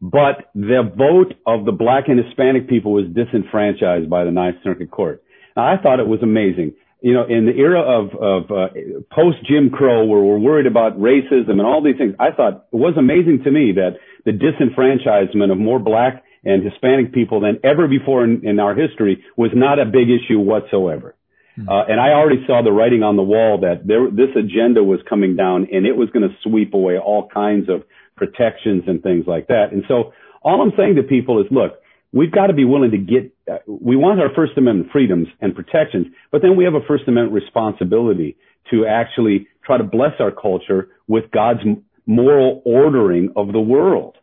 But 0.00 0.50
the 0.54 0.82
vote 0.82 1.34
of 1.46 1.64
the 1.64 1.72
black 1.72 2.04
and 2.08 2.22
Hispanic 2.22 2.68
people 2.68 2.92
was 2.92 3.06
disenfranchised 3.06 4.10
by 4.10 4.24
the 4.24 4.30
Ninth 4.30 4.56
Circuit 4.62 4.90
Court. 4.90 5.22
Now, 5.56 5.72
I 5.72 5.80
thought 5.82 6.00
it 6.00 6.06
was 6.06 6.22
amazing. 6.22 6.74
You 7.00 7.14
know, 7.14 7.24
in 7.24 7.46
the 7.46 7.56
era 7.56 7.80
of, 7.80 8.14
of 8.14 8.50
uh, 8.50 8.68
post 9.10 9.38
Jim 9.48 9.70
Crow, 9.70 10.04
where 10.04 10.20
we're 10.20 10.38
worried 10.38 10.66
about 10.66 10.98
racism 10.98 11.52
and 11.52 11.62
all 11.62 11.82
these 11.82 11.96
things, 11.96 12.14
I 12.18 12.30
thought 12.30 12.66
it 12.72 12.76
was 12.76 12.94
amazing 12.98 13.42
to 13.44 13.50
me 13.50 13.72
that 13.72 13.96
the 14.24 14.32
disenfranchisement 14.32 15.50
of 15.52 15.58
more 15.58 15.78
black 15.78 16.24
and 16.44 16.62
Hispanic 16.62 17.12
people 17.12 17.40
than 17.40 17.58
ever 17.64 17.88
before 17.88 18.24
in, 18.24 18.46
in 18.46 18.60
our 18.60 18.74
history 18.74 19.24
was 19.36 19.50
not 19.54 19.78
a 19.78 19.84
big 19.84 20.08
issue 20.08 20.38
whatsoever. 20.38 21.14
Hmm. 21.56 21.68
Uh, 21.68 21.84
and 21.84 22.00
I 22.00 22.10
already 22.10 22.44
saw 22.46 22.62
the 22.62 22.72
writing 22.72 23.02
on 23.02 23.16
the 23.16 23.22
wall 23.22 23.60
that 23.60 23.86
there, 23.86 24.10
this 24.10 24.34
agenda 24.36 24.82
was 24.82 25.00
coming 25.08 25.36
down 25.36 25.68
and 25.72 25.86
it 25.86 25.96
was 25.96 26.10
going 26.10 26.28
to 26.28 26.34
sweep 26.42 26.74
away 26.74 26.98
all 26.98 27.28
kinds 27.28 27.68
of 27.68 27.82
protections 28.16 28.84
and 28.86 29.02
things 29.02 29.24
like 29.26 29.48
that. 29.48 29.66
And 29.72 29.84
so 29.88 30.12
all 30.42 30.62
I'm 30.62 30.72
saying 30.76 30.96
to 30.96 31.02
people 31.02 31.40
is, 31.40 31.46
look, 31.50 31.72
we've 32.12 32.32
got 32.32 32.46
to 32.46 32.54
be 32.54 32.64
willing 32.64 32.92
to 32.92 32.98
get, 32.98 33.32
uh, 33.50 33.58
we 33.66 33.96
want 33.96 34.20
our 34.20 34.32
First 34.34 34.52
Amendment 34.56 34.90
freedoms 34.92 35.28
and 35.40 35.54
protections, 35.54 36.06
but 36.32 36.42
then 36.42 36.56
we 36.56 36.64
have 36.64 36.74
a 36.74 36.84
First 36.86 37.04
Amendment 37.06 37.34
responsibility 37.34 38.36
to 38.70 38.86
actually 38.86 39.48
try 39.64 39.78
to 39.78 39.84
bless 39.84 40.12
our 40.18 40.30
culture 40.30 40.88
with 41.06 41.30
God's 41.30 41.60
moral 42.06 42.62
ordering 42.64 43.32
of 43.36 43.52
the 43.52 43.60
world. 43.60 44.16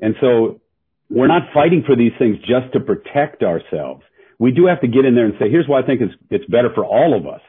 And 0.00 0.14
so 0.20 0.60
we're 1.10 1.28
not 1.28 1.42
fighting 1.52 1.84
for 1.86 1.96
these 1.96 2.12
things 2.18 2.38
just 2.38 2.72
to 2.72 2.80
protect 2.80 3.42
ourselves. 3.42 4.02
We 4.38 4.50
do 4.50 4.66
have 4.66 4.80
to 4.80 4.88
get 4.88 5.04
in 5.04 5.14
there 5.14 5.26
and 5.26 5.34
say, 5.38 5.50
here's 5.50 5.68
why 5.68 5.80
I 5.80 5.86
think 5.86 6.00
it's, 6.00 6.14
it's 6.30 6.44
better 6.46 6.70
for 6.74 6.84
all 6.84 7.16
of 7.16 7.26
us. 7.26 7.40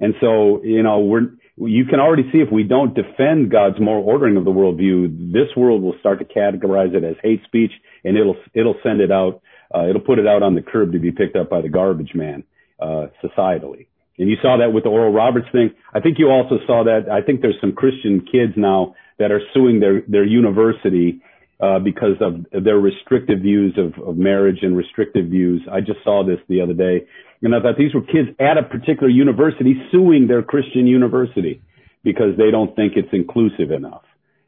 And 0.00 0.14
so, 0.20 0.62
you 0.64 0.82
know, 0.82 1.00
we're, 1.00 1.28
you 1.56 1.84
can 1.84 2.00
already 2.00 2.24
see 2.32 2.38
if 2.38 2.50
we 2.50 2.62
don't 2.62 2.94
defend 2.94 3.50
God's 3.50 3.78
moral 3.78 4.04
ordering 4.04 4.36
of 4.36 4.44
the 4.44 4.50
worldview, 4.50 5.32
this 5.32 5.54
world 5.56 5.82
will 5.82 5.94
start 6.00 6.18
to 6.20 6.24
categorize 6.24 6.94
it 6.94 7.04
as 7.04 7.16
hate 7.22 7.42
speech, 7.44 7.72
and 8.02 8.16
it'll 8.16 8.36
it'll 8.54 8.76
send 8.82 9.00
it 9.00 9.12
out, 9.12 9.42
uh, 9.74 9.86
it'll 9.86 10.00
put 10.00 10.18
it 10.18 10.26
out 10.26 10.42
on 10.42 10.54
the 10.54 10.62
curb 10.62 10.92
to 10.92 10.98
be 10.98 11.12
picked 11.12 11.36
up 11.36 11.50
by 11.50 11.60
the 11.60 11.68
garbage 11.68 12.14
man, 12.14 12.44
uh, 12.80 13.06
societally. 13.22 13.86
And 14.18 14.28
you 14.28 14.36
saw 14.42 14.58
that 14.58 14.72
with 14.72 14.84
the 14.84 14.90
Oral 14.90 15.12
Roberts 15.12 15.48
thing. 15.52 15.70
I 15.94 16.00
think 16.00 16.18
you 16.18 16.28
also 16.28 16.56
saw 16.66 16.84
that. 16.84 17.10
I 17.10 17.20
think 17.20 17.42
there's 17.42 17.60
some 17.60 17.72
Christian 17.72 18.20
kids 18.20 18.52
now 18.56 18.94
that 19.18 19.30
are 19.30 19.40
suing 19.52 19.80
their 19.80 20.02
their 20.08 20.24
university 20.24 21.20
uh, 21.60 21.78
because 21.78 22.16
of 22.20 22.64
their 22.64 22.78
restrictive 22.78 23.40
views 23.40 23.76
of, 23.76 24.02
of 24.06 24.16
marriage 24.16 24.58
and 24.62 24.76
restrictive 24.76 25.26
views. 25.26 25.60
I 25.70 25.80
just 25.80 25.98
saw 26.04 26.24
this 26.24 26.38
the 26.48 26.60
other 26.60 26.72
day, 26.72 27.06
and 27.42 27.54
I 27.54 27.60
thought 27.60 27.76
these 27.76 27.94
were 27.94 28.00
kids 28.02 28.28
at 28.38 28.56
a 28.56 28.62
particular 28.62 29.08
university 29.08 29.74
suing 29.92 30.26
their 30.26 30.42
Christian 30.42 30.86
university 30.86 31.62
because 32.02 32.36
they 32.38 32.50
don't 32.50 32.74
think 32.76 32.94
it's 32.96 33.12
inclusive 33.12 33.70
enough. 33.70 34.02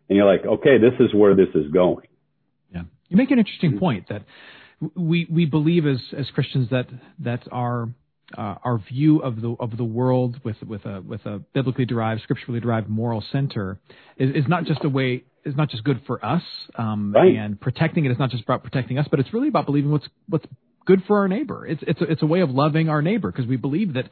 And 0.09 0.17
you're 0.17 0.27
like, 0.27 0.45
okay, 0.45 0.79
this 0.79 0.95
is 1.01 1.15
where 1.15 1.35
this 1.35 1.49
is 1.55 1.71
going. 1.71 2.07
Yeah, 2.75 2.83
you 3.09 3.17
make 3.17 3.31
an 3.31 3.39
interesting 3.39 3.79
point 3.79 4.09
that 4.09 4.25
we 4.97 5.27
we 5.31 5.45
believe 5.47 5.87
as 5.87 6.01
as 6.17 6.31
Christians 6.31 6.71
that 6.71 6.87
that 7.21 7.43
our 7.53 7.89
uh, 8.37 8.57
our 8.65 8.79
view 8.79 9.19
of 9.21 9.41
the 9.41 9.55
of 9.61 9.77
the 9.77 9.85
world 9.85 10.41
with 10.45 10.57
with 10.63 10.85
a 10.85 11.01
with 11.01 11.25
a 11.27 11.41
biblically 11.55 11.85
derived, 11.85 12.23
scripturally 12.23 12.61
derived 12.61 12.89
moral 12.89 13.23
center 13.33 13.79
is, 14.17 14.31
is 14.35 14.49
not 14.49 14.65
just 14.65 14.85
a 14.85 14.89
way 14.89 15.25
is 15.45 15.57
not 15.57 15.69
just 15.71 15.83
good 15.85 16.01
for 16.07 16.25
us, 16.25 16.43
um, 16.77 17.13
right. 17.13 17.35
and 17.35 17.61
protecting 17.61 18.05
it 18.05 18.13
is 18.13 18.19
not 18.19 18.31
just 18.31 18.45
about 18.45 18.63
protecting 18.63 18.99
us, 18.99 19.07
but 19.11 19.19
it's 19.19 19.33
really 19.35 19.49
about 19.49 19.67
believing 19.67 19.91
what's 19.91 20.07
what's 20.29 20.47
good 20.87 21.03
for 21.07 21.19
our 21.19 21.29
neighbor. 21.29 21.67
It's 21.67 21.83
it's 21.87 22.01
a, 22.01 22.05
it's 22.05 22.23
a 22.23 22.27
way 22.27 22.41
of 22.41 22.51
loving 22.51 22.89
our 22.89 23.03
neighbor 23.03 23.31
because 23.31 23.47
we 23.47 23.57
believe 23.57 23.95
that 23.95 24.09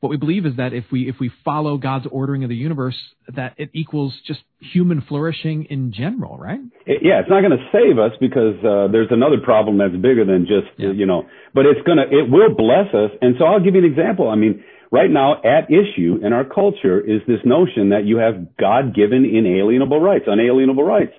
what 0.00 0.08
we 0.08 0.16
believe 0.16 0.46
is 0.46 0.56
that 0.56 0.72
if 0.72 0.84
we 0.90 1.08
if 1.08 1.16
we 1.20 1.30
follow 1.44 1.76
God's 1.76 2.06
ordering 2.10 2.42
of 2.42 2.48
the 2.48 2.56
universe, 2.56 2.96
that 3.28 3.54
it 3.58 3.70
equals 3.74 4.14
just 4.26 4.40
human 4.58 5.02
flourishing 5.02 5.64
in 5.64 5.92
general, 5.92 6.38
right? 6.38 6.60
It, 6.86 7.02
yeah, 7.02 7.20
it's 7.20 7.28
not 7.28 7.42
going 7.42 7.52
to 7.52 7.68
save 7.70 7.98
us 7.98 8.12
because 8.18 8.56
uh, 8.64 8.90
there's 8.90 9.08
another 9.10 9.36
problem 9.44 9.76
that's 9.76 9.94
bigger 9.94 10.24
than 10.24 10.46
just 10.46 10.72
yeah. 10.78 10.92
you 10.92 11.04
know, 11.04 11.24
but 11.54 11.66
it's 11.66 11.86
gonna 11.86 12.04
it 12.10 12.30
will 12.30 12.54
bless 12.54 12.94
us. 12.94 13.10
And 13.20 13.36
so 13.38 13.44
I'll 13.44 13.60
give 13.60 13.74
you 13.74 13.84
an 13.84 13.90
example. 13.90 14.30
I 14.30 14.36
mean, 14.36 14.64
right 14.90 15.10
now 15.10 15.34
at 15.44 15.68
issue 15.68 16.18
in 16.24 16.32
our 16.32 16.44
culture 16.44 16.98
is 16.98 17.20
this 17.28 17.40
notion 17.44 17.90
that 17.90 18.06
you 18.06 18.16
have 18.16 18.56
God-given 18.56 19.24
inalienable 19.26 20.00
rights, 20.00 20.24
unalienable 20.26 20.82
rights. 20.82 21.12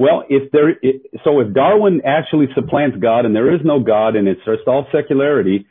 Well, 0.00 0.24
if 0.30 0.50
there, 0.50 0.80
so 1.24 1.40
if 1.40 1.52
Darwin 1.52 2.00
actually 2.06 2.46
supplants 2.54 2.96
God 2.96 3.26
and 3.26 3.36
there 3.36 3.54
is 3.54 3.60
no 3.62 3.80
God 3.80 4.16
and 4.16 4.26
it's 4.26 4.40
just 4.46 4.66
all 4.66 4.86
secularity, 4.90 5.66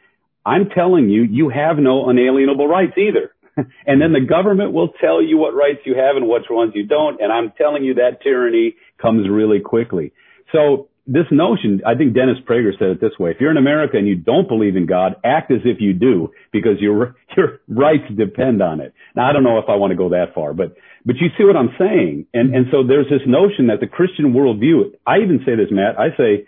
I'm 0.46 0.70
telling 0.70 1.10
you, 1.10 1.24
you 1.24 1.50
have 1.50 1.78
no 1.78 2.08
unalienable 2.08 2.68
rights 2.68 2.94
either. 2.96 3.34
and 3.88 4.00
then 4.00 4.14
the 4.14 4.22
government 4.22 4.72
will 4.72 4.90
tell 5.02 5.20
you 5.20 5.40
what 5.40 5.56
rights 5.56 5.80
you 5.84 5.96
have 5.96 6.16
and 6.16 6.30
which 6.30 6.44
ones 6.48 6.74
you 6.76 6.86
don't. 6.86 7.20
And 7.20 7.32
I'm 7.32 7.54
telling 7.58 7.84
you 7.84 7.96
that 7.96 8.22
tyranny 8.22 8.76
comes 9.02 9.28
really 9.28 9.62
quickly. 9.62 10.14
So 10.52 10.90
this 11.08 11.26
notion, 11.32 11.82
I 11.84 11.96
think 11.96 12.14
Dennis 12.14 12.38
Prager 12.48 12.78
said 12.78 12.90
it 12.90 13.02
this 13.02 13.18
way. 13.18 13.32
If 13.32 13.38
you're 13.40 13.50
in 13.50 13.58
America 13.58 13.98
and 13.98 14.08
you 14.08 14.16
don't 14.16 14.48
believe 14.48 14.76
in 14.76 14.86
God, 14.86 15.16
act 15.26 15.52
as 15.52 15.62
if 15.66 15.78
you 15.82 15.94
do 15.94 16.34
because 16.54 16.80
your, 16.80 17.16
your 17.36 17.62
rights 17.68 18.06
depend 18.16 18.62
on 18.62 18.80
it. 18.80 18.94
Now, 19.16 19.28
I 19.28 19.34
don't 19.34 19.44
know 19.44 19.58
if 19.58 19.66
I 19.68 19.76
want 19.76 19.90
to 19.90 19.98
go 19.98 20.10
that 20.10 20.36
far, 20.36 20.54
but, 20.54 20.76
but 21.10 21.18
you 21.18 21.34
see 21.40 21.44
what 21.44 21.58
I'm 21.58 21.74
saying. 21.80 22.28
And, 22.36 22.50
hmm. 22.50 22.56
and 22.56 22.66
so 22.70 22.86
there's 22.86 23.10
this 23.10 23.26
notion 23.26 23.74
that 23.74 23.82
the 23.82 23.90
Christian 23.90 24.32
worldview, 24.32 24.94
I 25.08 25.26
even 25.26 25.42
say 25.42 25.58
this, 25.58 25.74
Matt, 25.74 25.98
I 25.98 26.14
say 26.14 26.46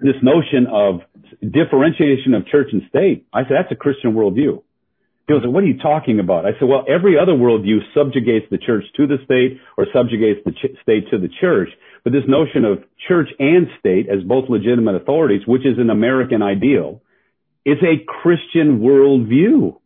this 0.00 0.16
notion 0.24 0.64
of 0.72 1.04
differentiation 1.44 2.32
of 2.32 2.48
church 2.48 2.72
and 2.72 2.80
state. 2.88 3.28
I 3.28 3.42
say 3.44 3.60
that's 3.60 3.70
a 3.70 3.76
Christian 3.76 4.14
worldview. 4.16 4.64
People 5.28 5.44
say, 5.44 5.52
what 5.52 5.64
are 5.64 5.66
you 5.68 5.76
talking 5.76 6.18
about? 6.18 6.46
I 6.46 6.56
said, 6.56 6.64
well, 6.64 6.88
every 6.88 7.20
other 7.20 7.36
worldview 7.36 7.84
subjugates 7.92 8.48
the 8.50 8.56
church 8.56 8.84
to 8.96 9.06
the 9.06 9.20
state 9.28 9.60
or 9.76 9.84
subjugates 9.92 10.40
the 10.48 10.52
ch- 10.52 10.80
state 10.80 11.12
to 11.12 11.20
the 11.20 11.28
church. 11.28 11.68
But 12.04 12.14
this 12.14 12.24
notion 12.26 12.64
of 12.64 12.84
church 13.06 13.28
and 13.38 13.68
state 13.80 14.08
as 14.08 14.24
both 14.24 14.48
legitimate 14.48 14.96
authorities, 14.96 15.44
which 15.46 15.66
is 15.66 15.76
an 15.76 15.90
American 15.90 16.40
ideal, 16.40 17.02
is 17.66 17.84
a 17.84 18.00
Christian 18.00 18.80
worldview. 18.80 19.76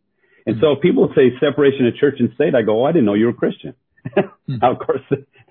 And 0.47 0.55
hmm. 0.55 0.61
so 0.63 0.71
if 0.71 0.81
people 0.81 1.11
say 1.11 1.35
separation 1.43 1.85
of 1.85 1.99
church 1.99 2.15
and 2.19 2.31
state, 2.35 2.55
I 2.55 2.61
go, 2.61 2.79
oh, 2.79 2.85
I 2.85 2.93
didn't 2.93 3.03
know 3.03 3.19
you 3.19 3.25
were 3.25 3.35
a 3.35 3.43
Christian. 3.43 3.75
Now, 4.47 4.71
of 4.71 4.79
course, 4.79 5.01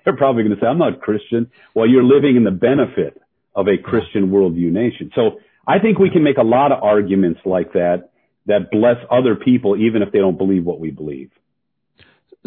they're 0.03 0.17
probably 0.17 0.43
going 0.43 0.55
to 0.55 0.61
say, 0.61 0.67
I'm 0.67 0.77
not 0.77 1.01
Christian. 1.01 1.49
Well, 1.73 1.87
you're 1.87 2.03
living 2.03 2.35
in 2.35 2.43
the 2.43 2.51
benefit 2.51 3.21
of 3.55 3.67
a 3.67 3.77
Christian 3.77 4.29
worldview 4.29 4.71
nation. 4.71 5.11
So 5.15 5.39
I 5.67 5.79
think 5.79 5.99
we 5.99 6.09
can 6.09 6.23
make 6.23 6.37
a 6.37 6.43
lot 6.43 6.71
of 6.71 6.83
arguments 6.83 7.41
like 7.45 7.73
that 7.73 8.09
that 8.47 8.71
bless 8.71 8.97
other 9.09 9.35
people 9.35 9.77
even 9.77 10.01
if 10.01 10.11
they 10.11 10.19
don't 10.19 10.37
believe 10.37 10.65
what 10.65 10.79
we 10.79 10.91
believe. 10.91 11.31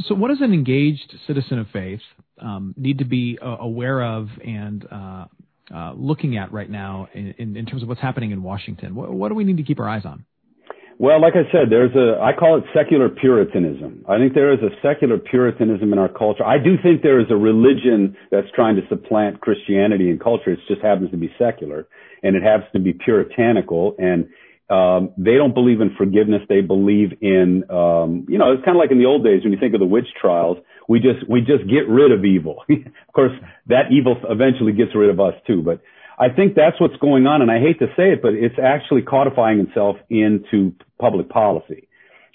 So, 0.00 0.14
what 0.14 0.28
does 0.28 0.40
an 0.40 0.54
engaged 0.54 1.14
citizen 1.26 1.58
of 1.58 1.68
faith 1.68 2.00
um, 2.38 2.74
need 2.76 2.98
to 2.98 3.04
be 3.04 3.38
uh, 3.40 3.56
aware 3.60 4.02
of 4.02 4.28
and 4.44 4.86
uh, 4.90 5.26
uh, 5.72 5.92
looking 5.94 6.36
at 6.38 6.50
right 6.50 6.68
now 6.68 7.08
in, 7.12 7.34
in, 7.38 7.56
in, 7.56 7.66
terms 7.66 7.82
of 7.82 7.88
what's 7.88 8.00
happening 8.00 8.30
in 8.30 8.42
Washington? 8.42 8.94
What, 8.94 9.12
what 9.12 9.28
do 9.28 9.34
we 9.34 9.44
need 9.44 9.58
to 9.58 9.62
keep 9.62 9.78
our 9.78 9.88
eyes 9.88 10.04
on? 10.06 10.24
Well, 11.02 11.20
like 11.20 11.34
I 11.34 11.50
said, 11.50 11.66
there's 11.68 11.90
a, 11.96 12.22
I 12.22 12.30
call 12.32 12.58
it 12.58 12.64
secular 12.72 13.08
Puritanism. 13.08 14.04
I 14.08 14.18
think 14.18 14.34
there 14.34 14.52
is 14.52 14.60
a 14.60 14.70
secular 14.86 15.18
Puritanism 15.18 15.92
in 15.92 15.98
our 15.98 16.08
culture. 16.08 16.44
I 16.44 16.58
do 16.62 16.76
think 16.80 17.02
there 17.02 17.18
is 17.18 17.26
a 17.28 17.34
religion 17.34 18.16
that's 18.30 18.46
trying 18.54 18.76
to 18.76 18.82
supplant 18.88 19.40
Christianity 19.40 20.10
and 20.10 20.22
culture. 20.22 20.52
It 20.52 20.60
just 20.68 20.80
happens 20.80 21.10
to 21.10 21.16
be 21.16 21.28
secular 21.40 21.88
and 22.22 22.36
it 22.36 22.44
happens 22.44 22.70
to 22.74 22.78
be 22.78 22.92
puritanical 22.92 23.96
and 23.98 24.28
um, 24.70 25.10
they 25.18 25.34
don't 25.34 25.54
believe 25.54 25.80
in 25.80 25.90
forgiveness. 25.98 26.42
They 26.48 26.60
believe 26.60 27.18
in, 27.20 27.64
um, 27.68 28.24
you 28.28 28.38
know, 28.38 28.52
it's 28.52 28.64
kind 28.64 28.76
of 28.76 28.80
like 28.80 28.92
in 28.92 28.98
the 28.98 29.06
old 29.06 29.24
days 29.24 29.42
when 29.42 29.52
you 29.52 29.58
think 29.58 29.74
of 29.74 29.80
the 29.80 29.86
witch 29.86 30.06
trials. 30.20 30.58
We 30.88 31.00
just 31.00 31.28
we 31.28 31.40
just 31.40 31.68
get 31.68 31.90
rid 31.90 32.12
of 32.12 32.24
evil. 32.24 32.62
of 32.70 33.12
course, 33.12 33.32
that 33.66 33.90
evil 33.90 34.16
eventually 34.30 34.72
gets 34.72 34.94
rid 34.94 35.10
of 35.10 35.18
us 35.18 35.34
too. 35.46 35.62
But 35.62 35.82
I 36.18 36.28
think 36.28 36.54
that's 36.54 36.80
what's 36.80 36.96
going 36.96 37.26
on, 37.26 37.42
and 37.42 37.50
I 37.50 37.58
hate 37.58 37.78
to 37.80 37.86
say 37.96 38.12
it, 38.12 38.22
but 38.22 38.34
it's 38.34 38.58
actually 38.62 39.02
codifying 39.02 39.60
itself 39.60 39.96
into 40.10 40.74
public 41.00 41.28
policy. 41.28 41.88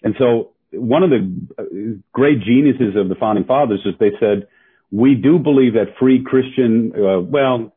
And 0.03 0.15
so 0.17 0.51
one 0.71 1.03
of 1.03 1.09
the 1.09 1.21
uh, 1.57 1.63
great 2.11 2.41
geniuses 2.41 2.95
of 2.95 3.09
the 3.09 3.15
founding 3.15 3.45
fathers 3.45 3.81
is 3.85 3.93
they 3.99 4.11
said, 4.19 4.47
we 4.91 5.15
do 5.15 5.39
believe 5.39 5.73
that 5.73 5.95
free 5.99 6.23
Christian, 6.23 6.93
uh, 6.95 7.19
well, 7.19 7.73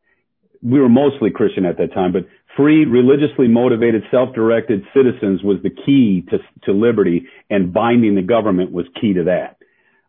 we 0.63 0.81
were 0.81 0.89
mostly 0.89 1.31
Christian 1.31 1.65
at 1.65 1.79
that 1.79 1.93
time, 1.93 2.13
but 2.13 2.27
free, 2.57 2.85
religiously 2.85 3.49
motivated, 3.49 4.03
self-directed 4.11 4.85
citizens 4.95 5.43
was 5.43 5.59
the 5.63 5.71
key 5.71 6.25
to, 6.31 6.39
to 6.65 6.73
liberty, 6.73 7.27
and 7.49 7.73
binding 7.73 8.15
the 8.15 8.23
government 8.23 8.71
was 8.71 8.87
key 9.01 9.15
to 9.15 9.25
that. 9.25 9.57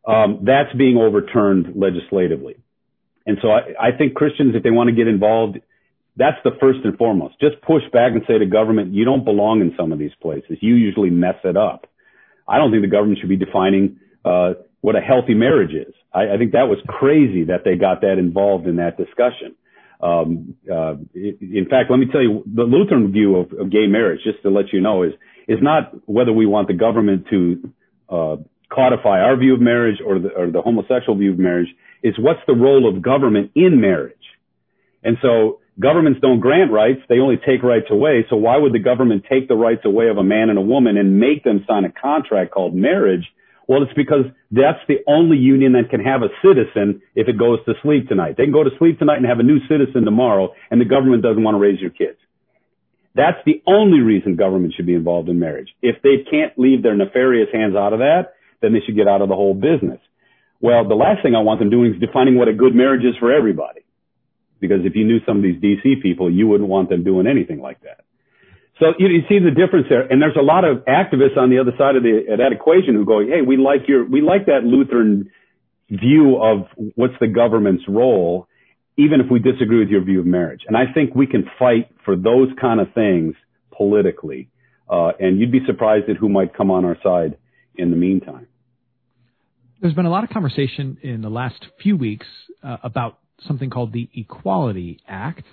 Um, 0.06 0.40
that's 0.44 0.74
being 0.76 0.98
overturned 0.98 1.74
legislatively. 1.76 2.58
And 3.26 3.38
so 3.42 3.50
I, 3.52 3.90
I 3.90 3.98
think 3.98 4.16
Christians, 4.16 4.56
if 4.56 4.64
they 4.64 4.72
want 4.72 4.90
to 4.90 4.96
get 4.96 5.08
involved 5.08 5.60
that's 6.22 6.38
the 6.44 6.52
first 6.62 6.80
and 6.84 6.96
foremost. 6.98 7.40
Just 7.42 7.60
push 7.62 7.82
back 7.92 8.12
and 8.14 8.22
say 8.28 8.38
to 8.38 8.46
government, 8.46 8.94
you 8.94 9.06
don't 9.06 9.26
belong 9.26 9.62
in 9.62 9.74
some 9.76 9.92
of 9.92 9.98
these 9.98 10.14
places. 10.22 10.60
You 10.62 10.76
usually 10.76 11.10
mess 11.10 11.36
it 11.44 11.58
up. 11.58 11.88
I 12.48 12.60
don't 12.60 12.70
think 12.70 12.84
the 12.84 12.90
government 12.90 13.18
should 13.20 13.30
be 13.30 13.38
defining 13.38 14.00
uh, 14.24 14.54
what 14.82 14.96
a 14.96 15.02
healthy 15.02 15.34
marriage 15.34 15.74
is. 15.74 15.94
I, 16.14 16.36
I 16.36 16.38
think 16.38 16.52
that 16.52 16.70
was 16.70 16.78
crazy 16.88 17.46
that 17.46 17.62
they 17.66 17.76
got 17.76 18.02
that 18.02 18.20
involved 18.20 18.68
in 18.68 18.76
that 18.76 18.98
discussion. 18.98 19.56
Um, 20.00 20.56
uh, 20.72 20.96
in 21.16 21.68
fact, 21.70 21.90
let 21.90 21.98
me 21.98 22.06
tell 22.12 22.22
you, 22.22 22.44
the 22.46 22.64
Lutheran 22.64 23.12
view 23.12 23.38
of, 23.38 23.54
of, 23.54 23.72
gay 23.72 23.88
marriage, 23.88 24.22
just 24.24 24.42
to 24.44 24.50
let 24.50 24.74
you 24.74 24.82
know, 24.82 25.04
is 25.04 25.14
is 25.48 25.60
not 25.62 25.94
whether 26.08 26.34
we 26.34 26.46
want 26.46 26.68
the 26.68 26.74
government 26.74 27.28
to 27.30 27.74
uh, 28.10 28.36
codify 28.74 29.22
our 29.22 29.38
view 29.38 29.54
of 29.54 29.62
marriage 29.62 30.00
or 30.06 30.20
the, 30.20 30.30
or 30.30 30.52
the 30.52 30.62
homosexual 30.62 31.18
view 31.18 31.34
of 31.34 31.40
marriage. 31.40 31.70
Is 32.04 32.16
what's 32.18 32.40
the 32.48 32.54
role 32.54 32.90
of 32.90 33.02
government 33.04 33.52
in 33.56 33.80
marriage? 33.80 34.16
And 35.04 35.18
so 35.22 35.61
governments 35.82 36.20
don't 36.22 36.40
grant 36.40 36.72
rights, 36.72 37.02
they 37.10 37.20
only 37.20 37.38
take 37.38 37.64
rights 37.64 37.88
away. 37.90 38.26
So 38.30 38.36
why 38.36 38.58
would 38.58 38.74
the 38.74 38.80
government 38.80 39.26
take 39.28 39.48
the 39.48 39.56
rights 39.56 39.82
away 39.84 40.08
of 40.10 40.18
a 40.18 40.24
man 40.24 40.50
and 40.50 40.58
a 40.58 40.62
woman 40.62 40.96
and 40.96 41.20
make 41.20 41.44
them 41.44 41.66
sign 41.68 41.86
a 41.86 41.92
contract 41.92 42.52
called 42.52 42.76
marriage? 42.76 43.26
Well, 43.68 43.84
it's 43.84 43.94
because 43.94 44.26
that's 44.52 44.80
the 44.88 45.00
only 45.08 45.38
union 45.38 45.74
that 45.74 45.90
can 45.90 46.02
have 46.02 46.22
a 46.22 46.30
citizen 46.46 47.02
if 47.16 47.28
it 47.28 47.38
goes 47.38 47.60
to 47.66 47.74
sleep 47.82 48.08
tonight. 48.08 48.36
They 48.38 48.44
can 48.44 48.54
go 48.54 48.64
to 48.64 48.78
sleep 48.78 49.00
tonight 49.00 49.18
and 49.18 49.26
have 49.26 49.40
a 49.40 49.44
new 49.44 49.60
citizen 49.68 50.06
tomorrow 50.06 50.54
and 50.70 50.80
the 50.80 50.86
government 50.86 51.24
doesn't 51.24 51.44
want 51.44 51.56
to 51.56 51.60
raise 51.60 51.80
your 51.80 51.92
kids. 51.92 52.18
That's 53.16 53.40
the 53.46 53.62
only 53.68 54.00
reason 54.00 54.36
government 54.36 54.74
should 54.76 54.86
be 54.86 54.96
involved 54.96 55.28
in 55.28 55.40
marriage. 55.40 55.68
If 55.82 56.02
they 56.02 56.24
can't 56.30 56.58
leave 56.58 56.84
their 56.84 56.96
nefarious 56.96 57.50
hands 57.52 57.76
out 57.76 57.92
of 57.92 58.00
that, 58.00 58.36
then 58.62 58.72
they 58.72 58.80
should 58.86 58.96
get 58.96 59.08
out 59.08 59.22
of 59.22 59.28
the 59.28 59.36
whole 59.36 59.54
business. 59.54 60.00
Well, 60.62 60.88
the 60.88 60.96
last 60.96 61.24
thing 61.24 61.36
I 61.36 61.42
want 61.42 61.60
them 61.60 61.70
doing 61.70 61.94
is 61.94 62.00
defining 62.00 62.38
what 62.38 62.48
a 62.48 62.54
good 62.54 62.76
marriage 62.76 63.04
is 63.04 63.18
for 63.20 63.34
everybody 63.34 63.81
because 64.62 64.86
if 64.86 64.96
you 64.96 65.04
knew 65.04 65.20
some 65.26 65.38
of 65.38 65.44
these 65.44 65.60
DC 65.60 66.02
people, 66.02 66.32
you 66.32 66.48
wouldn't 66.48 66.70
want 66.70 66.90
them 66.90 67.04
doing 67.04 67.28
anything 67.28 67.60
like 67.60 67.82
that. 67.82 68.06
So 68.80 68.94
you, 68.98 69.08
you 69.08 69.22
see 69.28 69.40
the 69.40 69.52
difference 69.52 69.88
there, 69.90 70.02
and 70.02 70.22
there's 70.22 70.38
a 70.40 70.44
lot 70.44 70.64
of 70.64 70.86
activists 70.86 71.38
on 71.38 71.50
the 71.50 71.60
other 71.60 71.72
side 71.78 71.96
of 71.96 72.04
the, 72.04 72.24
that 72.38 72.54
equation 72.54 72.96
who 72.96 73.06
go, 73.06 73.20
"Hey, 73.20 73.42
we 73.46 73.58
like 73.58 73.88
your, 73.88 74.06
we 74.06 74.22
like 74.22 74.46
that 74.46 74.64
Lutheran 74.64 75.30
view 75.90 76.38
of 76.42 76.68
what's 76.96 77.14
the 77.20 77.28
government's 77.28 77.84
role, 77.88 78.48
even 78.98 79.20
if 79.20 79.30
we 79.30 79.40
disagree 79.40 79.80
with 79.80 79.90
your 79.90 80.04
view 80.04 80.20
of 80.22 80.26
marriage." 80.26 80.62
And 80.68 80.78
I 80.78 80.92
think 80.94 81.14
we 81.14 81.28
can 81.28 81.46
fight 81.60 81.90
for 82.06 82.16
those 82.16 82.48
kind 82.60 82.80
of 82.80 82.88
things 82.94 83.36
politically, 83.76 84.50
uh, 84.90 85.12
and 85.20 85.40
you'd 85.40 85.52
be 85.52 85.62
surprised 85.68 86.10
at 86.10 86.18
who 86.18 86.30
might 86.30 86.56
come 86.56 86.72
on 86.72 86.86
our 86.86 86.98
side 87.04 87.38
in 87.76 87.92
the 87.92 87.98
meantime. 87.98 88.48
There's 89.80 89.94
been 89.94 90.06
a 90.06 90.12
lot 90.12 90.24
of 90.24 90.30
conversation 90.30 90.98
in 91.02 91.22
the 91.22 91.30
last 91.30 91.66
few 91.82 91.98
weeks 91.98 92.28
uh, 92.64 92.78
about 92.84 93.18
something 93.48 93.70
called 93.70 93.94
the 93.94 94.10
Equality 94.16 95.00
Act. 95.08 95.46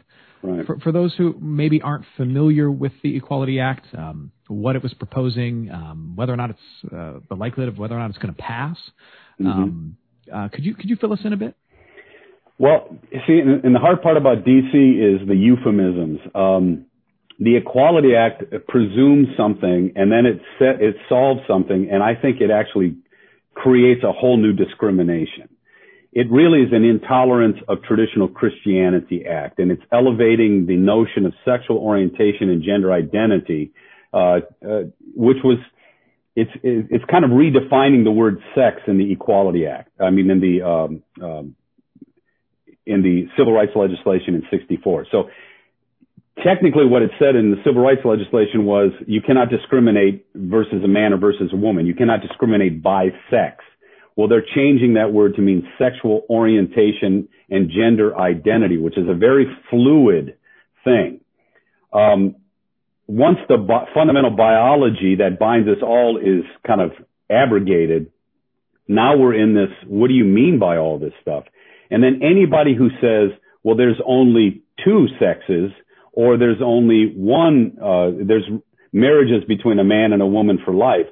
Right. 0.42 0.64
For, 0.66 0.78
for 0.78 0.92
those 0.92 1.14
who 1.16 1.34
maybe 1.40 1.82
aren't 1.82 2.04
familiar 2.16 2.70
with 2.70 2.92
the 3.02 3.16
Equality 3.16 3.58
Act, 3.58 3.86
um, 3.96 4.30
what 4.46 4.76
it 4.76 4.82
was 4.82 4.94
proposing, 4.94 5.70
um, 5.70 6.12
whether 6.14 6.32
or 6.32 6.36
not 6.36 6.50
it's 6.50 6.92
uh, 6.92 7.14
the 7.28 7.34
likelihood 7.34 7.72
of 7.72 7.78
whether 7.78 7.96
or 7.96 7.98
not 7.98 8.10
it's 8.10 8.18
going 8.18 8.34
to 8.34 8.40
pass, 8.40 8.76
mm-hmm. 9.40 9.48
um, 9.48 9.96
uh, 10.32 10.48
could 10.48 10.64
you 10.64 10.74
could 10.74 10.88
you 10.90 10.96
fill 10.96 11.12
us 11.12 11.20
in 11.24 11.32
a 11.32 11.36
bit? 11.36 11.56
Well, 12.58 12.98
see, 13.26 13.38
and 13.38 13.74
the 13.74 13.78
hard 13.78 14.02
part 14.02 14.16
about 14.16 14.44
DC 14.44 14.74
is 14.74 15.26
the 15.28 15.36
euphemisms. 15.36 16.18
Um, 16.34 16.86
the 17.38 17.56
Equality 17.56 18.16
Act 18.16 18.42
presumes 18.66 19.28
something, 19.36 19.92
and 19.94 20.10
then 20.10 20.26
it 20.26 20.40
set, 20.58 20.82
it 20.82 20.96
solves 21.08 21.40
something, 21.46 21.88
and 21.90 22.02
I 22.02 22.16
think 22.20 22.40
it 22.40 22.50
actually 22.50 22.96
creates 23.54 24.02
a 24.02 24.10
whole 24.10 24.36
new 24.36 24.52
discrimination. 24.52 25.48
It 26.12 26.30
really 26.30 26.62
is 26.62 26.72
an 26.72 26.84
intolerance 26.84 27.58
of 27.68 27.82
traditional 27.82 28.28
Christianity 28.28 29.26
act, 29.26 29.58
and 29.58 29.70
it's 29.70 29.82
elevating 29.92 30.66
the 30.66 30.76
notion 30.76 31.26
of 31.26 31.34
sexual 31.44 31.78
orientation 31.78 32.48
and 32.48 32.62
gender 32.62 32.92
identity, 32.92 33.72
uh, 34.12 34.40
uh, 34.66 34.84
which 35.14 35.36
was 35.44 35.58
it's 36.34 36.50
it's 36.62 37.04
kind 37.10 37.24
of 37.24 37.30
redefining 37.30 38.04
the 38.04 38.10
word 38.10 38.40
sex 38.54 38.80
in 38.86 38.96
the 38.96 39.12
Equality 39.12 39.66
Act. 39.66 39.90
I 40.00 40.10
mean, 40.10 40.30
in 40.30 40.40
the 40.40 40.62
um, 40.62 41.02
um, 41.22 41.56
in 42.88 43.02
the 43.02 43.28
civil 43.36 43.52
rights 43.52 43.72
legislation 43.76 44.34
in 44.34 44.42
64. 44.50 45.06
So 45.12 45.28
technically 46.42 46.86
what 46.86 47.02
it 47.02 47.10
said 47.18 47.36
in 47.36 47.50
the 47.50 47.58
civil 47.64 47.82
rights 47.82 48.00
legislation 48.04 48.64
was 48.64 48.92
you 49.06 49.20
cannot 49.20 49.50
discriminate 49.50 50.26
versus 50.34 50.82
a 50.82 50.88
man 50.88 51.12
or 51.12 51.18
versus 51.18 51.50
a 51.52 51.56
woman. 51.56 51.86
You 51.86 51.94
cannot 51.94 52.22
discriminate 52.22 52.82
by 52.82 53.08
sex. 53.30 53.62
Well, 54.18 54.26
they're 54.26 54.44
changing 54.56 54.94
that 54.94 55.12
word 55.12 55.36
to 55.36 55.42
mean 55.42 55.68
sexual 55.78 56.26
orientation 56.28 57.28
and 57.48 57.70
gender 57.70 58.18
identity, 58.18 58.76
which 58.76 58.98
is 58.98 59.08
a 59.08 59.14
very 59.14 59.46
fluid 59.70 60.36
thing. 60.82 61.20
Um, 61.92 62.34
once 63.06 63.38
the 63.48 63.58
bi- 63.58 63.86
fundamental 63.94 64.32
biology 64.32 65.14
that 65.20 65.38
binds 65.38 65.68
us 65.68 65.78
all 65.82 66.18
is 66.18 66.42
kind 66.66 66.80
of 66.80 66.90
abrogated, 67.30 68.10
now 68.88 69.16
we're 69.16 69.40
in 69.40 69.54
this, 69.54 69.70
what 69.86 70.08
do 70.08 70.14
you 70.14 70.24
mean 70.24 70.58
by 70.58 70.78
all 70.78 70.98
this 70.98 71.12
stuff? 71.22 71.44
And 71.88 72.02
then 72.02 72.20
anybody 72.20 72.74
who 72.76 72.88
says, 73.00 73.38
well, 73.62 73.76
there's 73.76 74.00
only 74.04 74.64
two 74.84 75.06
sexes 75.20 75.70
or 76.12 76.36
there's 76.36 76.60
only 76.60 77.12
one, 77.14 77.78
uh, 77.80 78.10
there's 78.26 78.50
marriages 78.92 79.44
between 79.46 79.78
a 79.78 79.84
man 79.84 80.12
and 80.12 80.20
a 80.20 80.26
woman 80.26 80.58
for 80.64 80.74
life, 80.74 81.06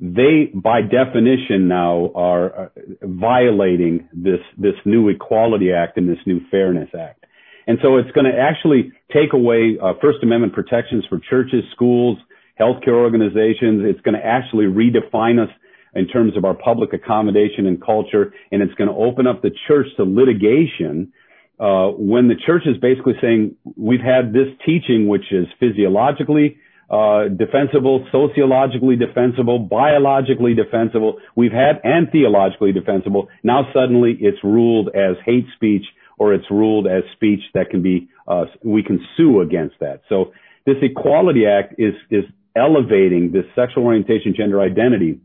they, 0.00 0.50
by 0.54 0.80
definition 0.80 1.68
now, 1.68 2.10
are 2.14 2.54
uh, 2.54 2.68
violating 3.02 4.08
this, 4.12 4.40
this 4.56 4.74
new 4.86 5.08
Equality 5.08 5.72
Act 5.72 5.98
and 5.98 6.08
this 6.08 6.18
new 6.26 6.40
Fairness 6.50 6.88
Act. 6.98 7.26
And 7.66 7.78
so 7.82 7.98
it's 7.98 8.10
going 8.12 8.24
to 8.24 8.36
actually 8.36 8.92
take 9.12 9.34
away 9.34 9.76
uh, 9.80 9.92
First 10.00 10.18
Amendment 10.22 10.54
protections 10.54 11.04
for 11.08 11.20
churches, 11.28 11.64
schools, 11.74 12.16
healthcare 12.58 12.94
organizations. 12.94 13.82
It's 13.84 14.00
going 14.00 14.14
to 14.14 14.24
actually 14.24 14.64
redefine 14.64 15.42
us 15.42 15.50
in 15.94 16.08
terms 16.08 16.36
of 16.36 16.44
our 16.44 16.54
public 16.54 16.92
accommodation 16.92 17.66
and 17.66 17.82
culture, 17.84 18.32
and 18.52 18.62
it's 18.62 18.74
going 18.74 18.88
to 18.88 18.96
open 18.96 19.26
up 19.26 19.42
the 19.42 19.50
church 19.68 19.86
to 19.96 20.04
litigation 20.04 21.12
uh, 21.58 21.88
when 21.88 22.28
the 22.28 22.36
church 22.46 22.62
is 22.64 22.76
basically 22.80 23.14
saying 23.20 23.54
we've 23.76 24.00
had 24.00 24.32
this 24.32 24.48
teaching 24.64 25.08
which 25.08 25.30
is 25.30 25.46
physiologically 25.58 26.56
uh, 26.90 27.28
defensible, 27.28 28.04
sociologically 28.10 28.96
defensible, 28.96 29.60
biologically 29.60 30.54
defensible, 30.54 31.18
we've 31.36 31.52
had 31.52 31.80
and 31.84 32.10
theologically 32.10 32.72
defensible. 32.72 33.28
Now 33.44 33.68
suddenly 33.72 34.16
it's 34.20 34.42
ruled 34.42 34.88
as 34.88 35.16
hate 35.24 35.46
speech 35.54 35.84
or 36.18 36.34
it's 36.34 36.50
ruled 36.50 36.86
as 36.86 37.04
speech 37.14 37.40
that 37.54 37.70
can 37.70 37.82
be 37.82 38.08
uh, 38.26 38.46
we 38.64 38.82
can 38.82 39.00
sue 39.16 39.40
against 39.40 39.76
that. 39.80 40.02
So 40.08 40.32
this 40.66 40.76
Equality 40.82 41.46
Act 41.46 41.74
is 41.78 41.94
is 42.10 42.24
elevating 42.56 43.30
this 43.32 43.44
sexual 43.54 43.84
orientation, 43.84 44.34
gender 44.36 44.60
identity 44.60 45.20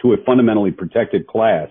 to 0.00 0.12
a 0.14 0.16
fundamentally 0.24 0.70
protected 0.70 1.26
class. 1.26 1.68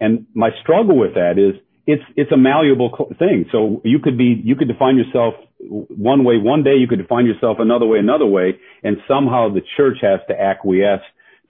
And 0.00 0.26
my 0.34 0.50
struggle 0.62 0.98
with 0.98 1.14
that 1.14 1.34
is 1.36 1.60
it's 1.86 2.02
it's 2.16 2.30
a 2.32 2.36
malleable 2.36 3.12
thing. 3.18 3.46
So 3.50 3.82
you 3.84 3.98
could 3.98 4.16
be 4.16 4.40
you 4.44 4.56
could 4.56 4.68
define 4.68 4.96
yourself 4.96 5.34
one 5.68 6.24
way 6.24 6.38
one 6.38 6.62
day, 6.62 6.76
you 6.76 6.88
could 6.88 6.98
define 6.98 7.26
yourself 7.26 7.58
another 7.60 7.86
way 7.86 7.98
another 7.98 8.26
way, 8.26 8.58
and 8.82 8.96
somehow 9.06 9.48
the 9.48 9.62
church 9.76 9.98
has 10.02 10.20
to 10.28 10.40
acquiesce 10.40 11.02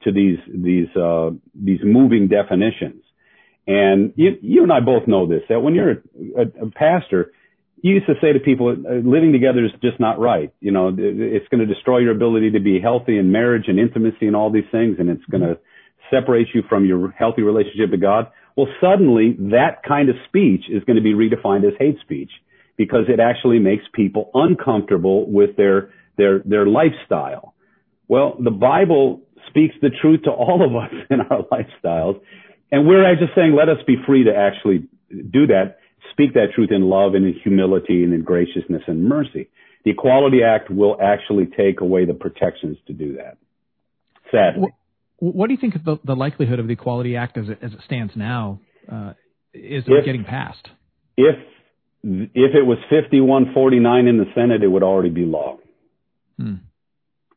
to 0.04 0.12
these 0.12 0.38
these 0.48 0.94
uh, 0.96 1.30
these 1.54 1.80
moving 1.82 2.28
definitions. 2.28 3.02
And 3.66 4.12
you, 4.16 4.32
you 4.42 4.62
and 4.64 4.72
I 4.72 4.80
both 4.80 5.06
know 5.06 5.26
this 5.26 5.42
that 5.48 5.60
when 5.60 5.74
you're 5.74 5.90
a, 5.90 5.96
a, 6.36 6.66
a 6.66 6.70
pastor, 6.70 7.32
you 7.80 7.94
used 7.94 8.06
to 8.06 8.14
say 8.20 8.32
to 8.32 8.40
people, 8.40 8.68
uh, 8.70 8.94
living 9.08 9.32
together 9.32 9.64
is 9.64 9.70
just 9.82 9.98
not 10.00 10.18
right. 10.18 10.52
You 10.60 10.72
know, 10.72 10.88
it's 10.88 11.48
going 11.48 11.66
to 11.66 11.72
destroy 11.72 11.98
your 11.98 12.12
ability 12.12 12.50
to 12.52 12.60
be 12.60 12.80
healthy 12.80 13.18
in 13.18 13.32
marriage 13.32 13.64
and 13.68 13.78
intimacy 13.78 14.26
and 14.26 14.36
all 14.36 14.50
these 14.50 14.70
things, 14.70 14.96
and 14.98 15.08
it's 15.08 15.24
going 15.30 15.42
to 15.42 15.58
separate 16.12 16.48
you 16.54 16.62
from 16.68 16.84
your 16.84 17.10
healthy 17.12 17.42
relationship 17.42 17.90
to 17.90 17.96
God, 17.96 18.30
well, 18.56 18.68
suddenly 18.80 19.36
that 19.50 19.82
kind 19.86 20.08
of 20.08 20.16
speech 20.28 20.64
is 20.68 20.84
going 20.84 20.96
to 20.96 21.02
be 21.02 21.14
redefined 21.14 21.66
as 21.66 21.72
hate 21.78 21.98
speech 22.00 22.30
because 22.82 23.04
it 23.06 23.20
actually 23.20 23.60
makes 23.60 23.84
people 23.94 24.28
uncomfortable 24.34 25.30
with 25.30 25.56
their, 25.56 25.90
their, 26.18 26.40
their 26.40 26.66
lifestyle. 26.66 27.54
Well, 28.08 28.34
the 28.42 28.50
Bible 28.50 29.20
speaks 29.48 29.76
the 29.80 29.90
truth 29.90 30.22
to 30.24 30.32
all 30.32 30.66
of 30.66 30.74
us 30.74 30.92
in 31.10 31.20
our 31.20 31.44
lifestyles. 31.44 32.20
And 32.72 32.88
we're 32.88 33.04
just 33.14 33.36
saying, 33.36 33.54
let 33.56 33.68
us 33.68 33.78
be 33.86 33.94
free 34.04 34.24
to 34.24 34.34
actually 34.34 34.88
do 35.08 35.46
that, 35.46 35.78
speak 36.10 36.34
that 36.34 36.48
truth 36.56 36.70
in 36.72 36.82
love 36.82 37.14
and 37.14 37.24
in 37.24 37.34
humility 37.34 38.02
and 38.02 38.12
in 38.12 38.24
graciousness 38.24 38.82
and 38.88 39.08
mercy. 39.08 39.48
The 39.84 39.92
Equality 39.92 40.42
Act 40.42 40.68
will 40.68 40.96
actually 41.00 41.46
take 41.46 41.80
away 41.80 42.04
the 42.04 42.14
protections 42.14 42.78
to 42.88 42.92
do 42.92 43.16
that. 43.18 43.36
Sadly. 44.32 44.72
Well, 45.18 45.32
what 45.32 45.46
do 45.46 45.54
you 45.54 45.60
think 45.60 45.76
of 45.76 45.84
the, 45.84 45.98
the 46.02 46.16
likelihood 46.16 46.58
of 46.58 46.66
the 46.66 46.72
Equality 46.72 47.14
Act 47.14 47.38
as 47.38 47.48
it, 47.48 47.58
as 47.62 47.72
it 47.72 47.78
stands 47.84 48.14
now 48.16 48.58
uh, 48.90 49.12
is 49.54 49.84
if, 49.86 50.04
getting 50.04 50.24
passed? 50.24 50.68
If 51.16 51.36
if 52.02 52.54
it 52.54 52.66
was 52.66 52.78
51-49 52.90 54.08
in 54.08 54.18
the 54.18 54.26
Senate, 54.34 54.62
it 54.62 54.68
would 54.68 54.82
already 54.82 55.10
be 55.10 55.24
law. 55.24 55.58
Hmm. 56.38 56.54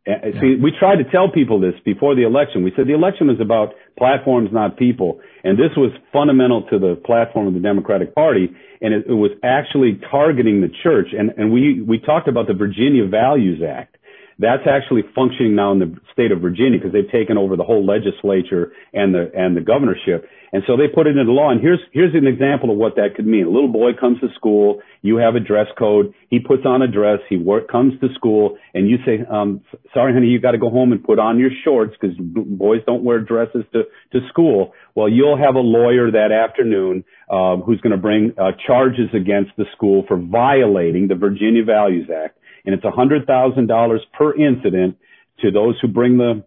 Yeah. 0.07 0.21
See, 0.39 0.55
we 0.61 0.71
tried 0.77 0.97
to 0.97 1.03
tell 1.09 1.31
people 1.31 1.59
this 1.59 1.73
before 1.83 2.15
the 2.15 2.25
election. 2.25 2.63
We 2.63 2.71
said 2.75 2.85
the 2.85 2.93
election 2.93 3.27
was 3.27 3.41
about 3.41 3.73
platforms, 3.97 4.49
not 4.51 4.77
people. 4.77 5.19
And 5.43 5.57
this 5.57 5.71
was 5.75 5.91
fundamental 6.13 6.67
to 6.69 6.77
the 6.77 6.95
platform 7.05 7.47
of 7.47 7.53
the 7.55 7.59
Democratic 7.59 8.13
Party. 8.13 8.49
And 8.81 8.93
it, 8.93 9.05
it 9.07 9.13
was 9.13 9.31
actually 9.43 9.99
targeting 10.11 10.61
the 10.61 10.69
church. 10.83 11.07
And, 11.17 11.31
and 11.37 11.51
we, 11.51 11.81
we 11.81 11.97
talked 11.97 12.27
about 12.27 12.45
the 12.45 12.53
Virginia 12.53 13.07
Values 13.07 13.61
Act. 13.67 13.97
That's 14.37 14.67
actually 14.69 15.03
functioning 15.15 15.55
now 15.55 15.71
in 15.71 15.79
the 15.79 15.95
state 16.11 16.31
of 16.31 16.41
Virginia 16.41 16.77
because 16.77 16.91
they've 16.91 17.09
taken 17.09 17.37
over 17.37 17.55
the 17.55 17.63
whole 17.63 17.85
legislature 17.85 18.73
and 18.93 19.15
the 19.15 19.31
and 19.33 19.55
the 19.55 19.61
governorship. 19.61 20.27
And 20.55 20.63
so 20.65 20.77
they 20.77 20.87
put 20.87 21.05
it 21.05 21.17
into 21.17 21.33
law. 21.33 21.51
And 21.51 21.59
here's 21.59 21.81
here's 21.91 22.15
an 22.15 22.25
example 22.25 22.71
of 22.71 22.77
what 22.77 22.95
that 22.95 23.15
could 23.15 23.27
mean. 23.27 23.45
A 23.45 23.49
little 23.49 23.67
boy 23.67 23.91
comes 23.99 24.21
to 24.21 24.27
school. 24.35 24.81
You 25.01 25.17
have 25.17 25.35
a 25.35 25.41
dress 25.41 25.67
code. 25.77 26.13
He 26.29 26.39
puts 26.39 26.63
on 26.65 26.81
a 26.81 26.87
dress. 26.87 27.19
He 27.27 27.35
work, 27.35 27.69
comes 27.69 27.99
to 27.99 28.07
school, 28.15 28.57
and 28.73 28.89
you 28.89 28.97
say, 29.05 29.19
um, 29.29 29.59
"Sorry, 29.93 30.13
honey, 30.13 30.27
you 30.27 30.39
got 30.39 30.51
to 30.51 30.57
go 30.57 30.69
home 30.69 30.93
and 30.93 31.03
put 31.03 31.19
on 31.19 31.39
your 31.39 31.51
shorts 31.65 31.93
because 31.99 32.15
boys 32.17 32.79
don't 32.85 33.03
wear 33.03 33.19
dresses 33.19 33.65
to 33.73 33.83
to 34.13 34.27
school." 34.29 34.73
Well, 34.95 35.09
you'll 35.09 35.37
have 35.37 35.55
a 35.55 35.59
lawyer 35.59 36.09
that 36.11 36.31
afternoon 36.31 37.03
um, 37.29 37.61
who's 37.65 37.81
going 37.81 37.91
to 37.91 38.01
bring 38.01 38.33
uh, 38.39 38.51
charges 38.65 39.09
against 39.13 39.51
the 39.57 39.65
school 39.75 40.05
for 40.07 40.15
violating 40.15 41.09
the 41.09 41.15
Virginia 41.15 41.65
Values 41.65 42.09
Act 42.09 42.39
and 42.65 42.73
it's 42.73 42.83
a 42.83 42.91
$100,000 42.91 43.99
per 44.13 44.35
incident 44.35 44.97
to 45.41 45.51
those 45.51 45.77
who 45.81 45.87
bring 45.87 46.17
the 46.17 46.43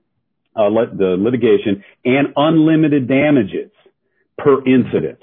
uh, 0.56 0.70
the 0.70 1.14
litigation 1.16 1.84
and 2.04 2.28
unlimited 2.34 3.06
damages 3.06 3.70
per 4.38 4.64
incident. 4.64 5.18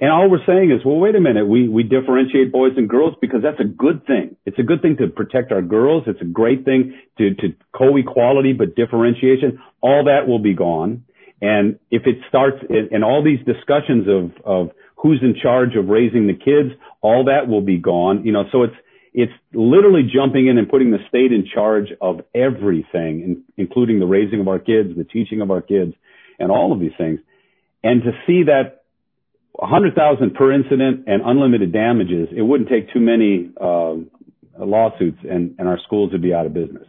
And 0.00 0.10
all 0.10 0.28
we're 0.28 0.44
saying 0.44 0.72
is, 0.72 0.84
well, 0.84 0.96
wait 0.96 1.14
a 1.14 1.20
minute, 1.20 1.46
we, 1.46 1.68
we 1.68 1.84
differentiate 1.84 2.50
boys 2.50 2.72
and 2.76 2.88
girls 2.88 3.14
because 3.20 3.40
that's 3.40 3.60
a 3.60 3.64
good 3.64 4.04
thing. 4.04 4.36
It's 4.44 4.58
a 4.58 4.64
good 4.64 4.82
thing 4.82 4.96
to 4.96 5.06
protect 5.06 5.52
our 5.52 5.62
girls. 5.62 6.04
It's 6.08 6.20
a 6.20 6.24
great 6.24 6.64
thing 6.64 6.98
to, 7.18 7.34
to 7.34 7.54
co-equality, 7.72 8.52
but 8.52 8.74
differentiation, 8.74 9.60
all 9.80 10.04
that 10.06 10.26
will 10.26 10.40
be 10.40 10.54
gone. 10.54 11.04
And 11.40 11.78
if 11.92 12.02
it 12.06 12.16
starts, 12.28 12.56
and 12.68 13.04
all 13.04 13.22
these 13.22 13.38
discussions 13.46 14.08
of, 14.08 14.32
of 14.44 14.70
who's 14.96 15.20
in 15.22 15.36
charge 15.40 15.76
of 15.76 15.86
raising 15.86 16.26
the 16.26 16.34
kids, 16.34 16.74
all 17.00 17.24
that 17.26 17.48
will 17.48 17.60
be 17.60 17.78
gone. 17.78 18.24
You 18.24 18.32
know, 18.32 18.44
so 18.50 18.64
it's, 18.64 18.76
it's 19.14 19.32
literally 19.52 20.02
jumping 20.02 20.48
in 20.48 20.58
and 20.58 20.68
putting 20.68 20.90
the 20.90 20.98
state 21.08 21.32
in 21.32 21.46
charge 21.46 21.88
of 22.00 22.22
everything, 22.34 23.44
including 23.56 24.00
the 24.00 24.06
raising 24.06 24.40
of 24.40 24.48
our 24.48 24.58
kids, 24.58 24.96
the 24.96 25.04
teaching 25.04 25.40
of 25.40 25.50
our 25.50 25.62
kids, 25.62 25.94
and 26.40 26.50
all 26.50 26.72
of 26.72 26.80
these 26.80 26.92
things. 26.98 27.20
And 27.82 28.02
to 28.02 28.12
see 28.26 28.44
that 28.44 28.84
100,000 29.52 30.34
per 30.34 30.52
incident 30.52 31.04
and 31.06 31.22
unlimited 31.24 31.72
damages, 31.72 32.28
it 32.34 32.42
wouldn't 32.42 32.68
take 32.68 32.92
too 32.92 33.00
many 33.00 33.50
uh, 33.60 33.94
lawsuits, 34.58 35.18
and, 35.28 35.54
our 35.60 35.78
schools 35.84 36.12
would 36.12 36.22
be 36.22 36.34
out 36.34 36.46
of 36.46 36.54
business. 36.54 36.86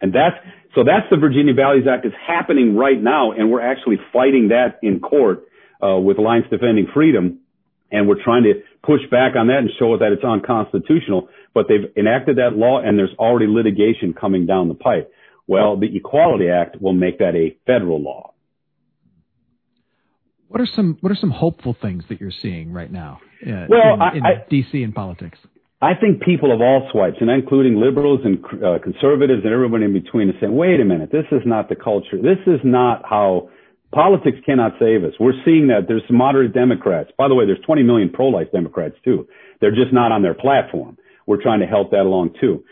And 0.00 0.12
that's 0.12 0.36
so 0.74 0.84
that's 0.84 1.08
the 1.10 1.16
Virginia 1.16 1.54
Values 1.54 1.86
Act 1.90 2.04
is 2.04 2.12
happening 2.26 2.76
right 2.76 3.00
now, 3.00 3.32
and 3.32 3.50
we're 3.50 3.62
actually 3.62 3.96
fighting 4.12 4.48
that 4.48 4.78
in 4.82 5.00
court 5.00 5.44
uh, 5.82 5.96
with 5.96 6.18
Alliance 6.18 6.46
Defending 6.50 6.86
Freedom 6.92 7.40
and 7.90 8.08
we're 8.08 8.22
trying 8.22 8.42
to 8.44 8.54
push 8.82 9.00
back 9.10 9.36
on 9.36 9.46
that 9.48 9.58
and 9.58 9.70
show 9.78 9.96
that 9.98 10.12
it's 10.12 10.24
unconstitutional. 10.24 11.28
But 11.54 11.66
they've 11.68 11.90
enacted 11.96 12.36
that 12.36 12.56
law, 12.56 12.80
and 12.80 12.98
there's 12.98 13.14
already 13.18 13.46
litigation 13.48 14.14
coming 14.18 14.46
down 14.46 14.68
the 14.68 14.74
pipe. 14.74 15.10
Well, 15.46 15.78
the 15.78 15.94
Equality 15.94 16.48
Act 16.48 16.80
will 16.80 16.92
make 16.92 17.18
that 17.18 17.34
a 17.34 17.56
federal 17.66 18.02
law. 18.02 18.32
What 20.48 20.60
are 20.60 20.66
some 20.66 20.98
What 21.00 21.12
are 21.12 21.16
some 21.16 21.30
hopeful 21.30 21.76
things 21.80 22.04
that 22.08 22.20
you're 22.20 22.32
seeing 22.42 22.72
right 22.72 22.90
now? 22.90 23.20
Uh, 23.46 23.66
well, 23.68 23.94
in, 23.94 24.00
I, 24.00 24.16
in 24.16 24.26
I, 24.26 24.44
D.C. 24.48 24.82
and 24.82 24.94
politics. 24.94 25.38
I 25.82 25.92
think 25.94 26.22
people 26.22 26.54
of 26.54 26.60
all 26.60 26.88
swipes, 26.90 27.16
and 27.20 27.28
including 27.30 27.76
liberals 27.76 28.20
and 28.24 28.38
uh, 28.64 28.78
conservatives 28.82 29.42
and 29.44 29.52
everyone 29.52 29.82
in 29.82 29.92
between, 29.92 30.30
are 30.30 30.40
saying, 30.40 30.54
"Wait 30.54 30.80
a 30.80 30.84
minute, 30.84 31.10
this 31.12 31.26
is 31.32 31.42
not 31.44 31.68
the 31.68 31.76
culture. 31.76 32.16
This 32.16 32.40
is 32.46 32.60
not 32.64 33.02
how." 33.08 33.50
Politics 33.94 34.38
cannot 34.44 34.72
save 34.80 35.04
us. 35.04 35.12
We're 35.18 35.40
seeing 35.44 35.68
that 35.68 35.86
there's 35.86 36.02
moderate 36.10 36.52
Democrats. 36.52 37.10
By 37.16 37.28
the 37.28 37.34
way, 37.36 37.46
there's 37.46 37.64
20 37.64 37.84
million 37.84 38.10
pro-life 38.10 38.48
Democrats 38.52 38.96
too. 39.04 39.28
They're 39.60 39.70
just 39.70 39.92
not 39.92 40.10
on 40.10 40.22
their 40.22 40.34
platform. 40.34 40.98
We're 41.24 41.40
trying 41.40 41.60
to 41.60 41.66
help 41.66 41.92
that 41.92 42.00
along 42.00 42.34
too. 42.40 42.64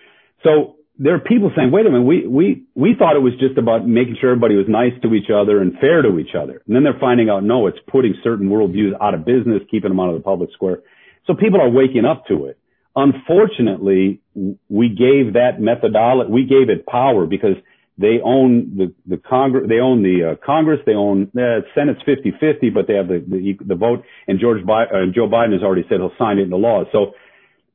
So 0.42 0.74
there 0.98 1.14
are 1.14 1.20
people 1.20 1.50
saying, 1.56 1.72
wait 1.72 1.86
a 1.86 1.90
minute, 1.90 2.06
we, 2.06 2.26
we, 2.26 2.64
we 2.74 2.94
thought 2.96 3.16
it 3.16 3.22
was 3.22 3.34
just 3.40 3.58
about 3.58 3.86
making 3.86 4.16
sure 4.20 4.30
everybody 4.30 4.54
was 4.54 4.66
nice 4.68 4.92
to 5.02 5.12
each 5.14 5.26
other 5.26 5.60
and 5.60 5.74
fair 5.80 6.02
to 6.02 6.18
each 6.18 6.38
other. 6.38 6.62
And 6.66 6.76
then 6.76 6.84
they're 6.84 7.00
finding 7.00 7.28
out, 7.28 7.42
no, 7.42 7.66
it's 7.66 7.78
putting 7.90 8.14
certain 8.22 8.48
worldviews 8.48 8.92
out 9.00 9.14
of 9.14 9.24
business, 9.24 9.62
keeping 9.70 9.90
them 9.90 9.98
out 9.98 10.10
of 10.10 10.14
the 10.14 10.22
public 10.22 10.50
square. 10.52 10.80
So 11.26 11.34
people 11.34 11.60
are 11.60 11.70
waking 11.70 12.04
up 12.04 12.26
to 12.28 12.46
it. 12.46 12.58
Unfortunately, 12.94 14.20
we 14.68 14.88
gave 14.88 15.34
that 15.34 15.58
methodology, 15.58 16.30
we 16.30 16.44
gave 16.44 16.70
it 16.70 16.86
power 16.86 17.26
because 17.26 17.56
they 17.98 18.22
own 18.22 18.76
the, 18.76 18.94
the 19.06 19.16
Congress, 19.16 19.66
they 19.68 19.80
own 19.80 20.02
the 20.02 20.34
uh, 20.38 20.46
Congress, 20.46 20.78
they 20.86 20.94
own, 20.94 21.28
the 21.34 21.62
uh, 21.62 21.68
Senate's 21.74 22.02
50-50, 22.06 22.72
but 22.72 22.86
they 22.86 22.94
have 22.94 23.08
the, 23.08 23.18
the, 23.26 23.58
the 23.66 23.74
vote 23.74 24.04
and 24.28 24.38
George 24.38 24.62
Biden, 24.62 24.94
uh, 24.94 25.12
Joe 25.12 25.26
Biden 25.26 25.54
has 25.54 25.62
already 25.62 25.82
said 25.88 25.98
he'll 25.98 26.14
sign 26.18 26.38
it 26.38 26.42
into 26.42 26.56
law. 26.56 26.84
So 26.92 27.14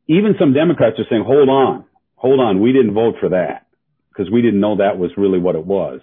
even 0.07 0.35
some 0.39 0.53
Democrats 0.53 0.95
are 0.99 1.05
saying, 1.09 1.23
hold 1.27 1.49
on, 1.49 1.85
hold 2.19 2.39
on, 2.39 2.61
we 2.61 2.73
didn't 2.73 2.93
vote 2.93 3.15
for 3.19 3.29
that 3.29 3.65
because 4.09 4.31
we 4.31 4.41
didn't 4.41 4.59
know 4.59 4.77
that 4.77 4.97
was 4.97 5.11
really 5.17 5.39
what 5.39 5.55
it 5.55 5.65
was. 5.65 6.01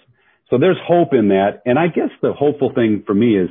So 0.49 0.59
there's 0.59 0.79
hope 0.83 1.13
in 1.13 1.29
that. 1.29 1.63
And 1.67 1.79
I 1.79 1.89
guess 1.89 2.11
the 2.23 2.33
hopeful 2.33 2.73
thing 2.75 3.05
for 3.07 3.15
me 3.15 3.37
is 3.37 3.51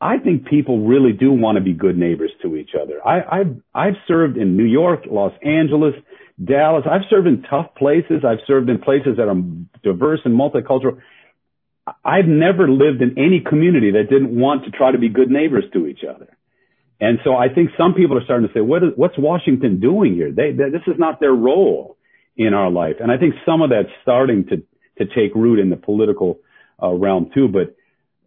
I 0.00 0.18
think 0.18 0.46
people 0.46 0.86
really 0.86 1.12
do 1.12 1.32
want 1.32 1.56
to 1.56 1.64
be 1.64 1.72
good 1.72 1.98
neighbors 1.98 2.30
to 2.42 2.56
each 2.56 2.70
other. 2.80 3.04
I, 3.04 3.40
I've, 3.40 3.56
I've 3.74 3.96
served 4.06 4.36
in 4.36 4.56
New 4.56 4.64
York, 4.64 5.04
Los 5.10 5.32
Angeles, 5.42 5.94
Dallas. 6.42 6.84
I've 6.88 7.08
served 7.10 7.26
in 7.26 7.42
tough 7.42 7.74
places. 7.76 8.22
I've 8.24 8.44
served 8.46 8.68
in 8.68 8.78
places 8.78 9.16
that 9.16 9.28
are 9.28 9.42
diverse 9.82 10.20
and 10.24 10.38
multicultural. 10.38 11.00
I've 12.04 12.26
never 12.26 12.70
lived 12.70 13.02
in 13.02 13.18
any 13.18 13.40
community 13.40 13.92
that 13.92 14.10
didn't 14.10 14.38
want 14.38 14.64
to 14.64 14.70
try 14.70 14.92
to 14.92 14.98
be 14.98 15.08
good 15.08 15.30
neighbors 15.30 15.64
to 15.72 15.86
each 15.86 16.04
other. 16.08 16.28
And 17.00 17.18
so 17.24 17.34
I 17.34 17.48
think 17.48 17.70
some 17.76 17.94
people 17.94 18.16
are 18.18 18.24
starting 18.24 18.48
to 18.48 18.54
say, 18.54 18.60
what 18.60 18.82
is, 18.82 18.90
what's 18.96 19.18
Washington 19.18 19.80
doing 19.80 20.14
here? 20.14 20.30
They, 20.32 20.52
they, 20.52 20.70
this 20.70 20.82
is 20.86 20.98
not 20.98 21.20
their 21.20 21.32
role 21.32 21.95
in 22.36 22.54
our 22.54 22.70
life. 22.70 22.96
And 23.00 23.10
I 23.10 23.18
think 23.18 23.34
some 23.44 23.62
of 23.62 23.70
that's 23.70 23.88
starting 24.02 24.46
to, 24.46 24.56
to 24.98 25.14
take 25.14 25.34
root 25.34 25.58
in 25.58 25.70
the 25.70 25.76
political 25.76 26.38
uh, 26.82 26.92
realm 26.92 27.30
too. 27.34 27.48
But 27.48 27.76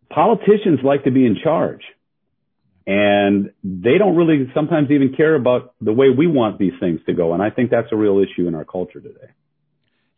politicians 0.10 0.80
like 0.84 1.04
to 1.04 1.12
be 1.12 1.26
in 1.26 1.38
charge 1.43 1.82
and 2.89 3.52
they 3.63 4.00
don't 4.00 4.15
really 4.15 4.50
sometimes 4.56 4.89
even 4.89 5.13
care 5.15 5.36
about 5.36 5.76
the 5.80 5.93
way 5.93 6.08
we 6.10 6.26
want 6.26 6.58
these 6.58 6.74
things 6.80 7.00
to 7.06 7.13
go. 7.13 7.34
And 7.34 7.43
I 7.43 7.52
think 7.52 7.69
that's 7.69 7.89
a 7.91 7.95
real 7.95 8.17
issue 8.17 8.48
in 8.48 8.56
our 8.56 8.65
culture 8.65 9.00
today. 9.00 9.30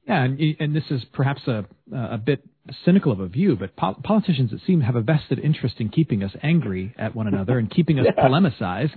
Yeah, 0.07 0.23
and, 0.23 0.39
and 0.59 0.75
this 0.75 0.83
is 0.89 1.03
perhaps 1.13 1.41
a, 1.47 1.65
a 1.93 2.17
bit 2.17 2.43
cynical 2.85 3.11
of 3.11 3.19
a 3.19 3.27
view, 3.27 3.55
but 3.55 3.75
po- 3.75 3.99
politicians, 4.03 4.51
it 4.51 4.61
seems, 4.65 4.83
have 4.83 4.95
a 4.95 5.01
vested 5.01 5.39
interest 5.39 5.75
in 5.79 5.89
keeping 5.89 6.23
us 6.23 6.31
angry 6.41 6.93
at 6.97 7.15
one 7.15 7.27
another 7.27 7.57
and 7.57 7.69
keeping 7.69 7.99
us 7.99 8.05
yeah. 8.17 8.23
polemicized 8.23 8.93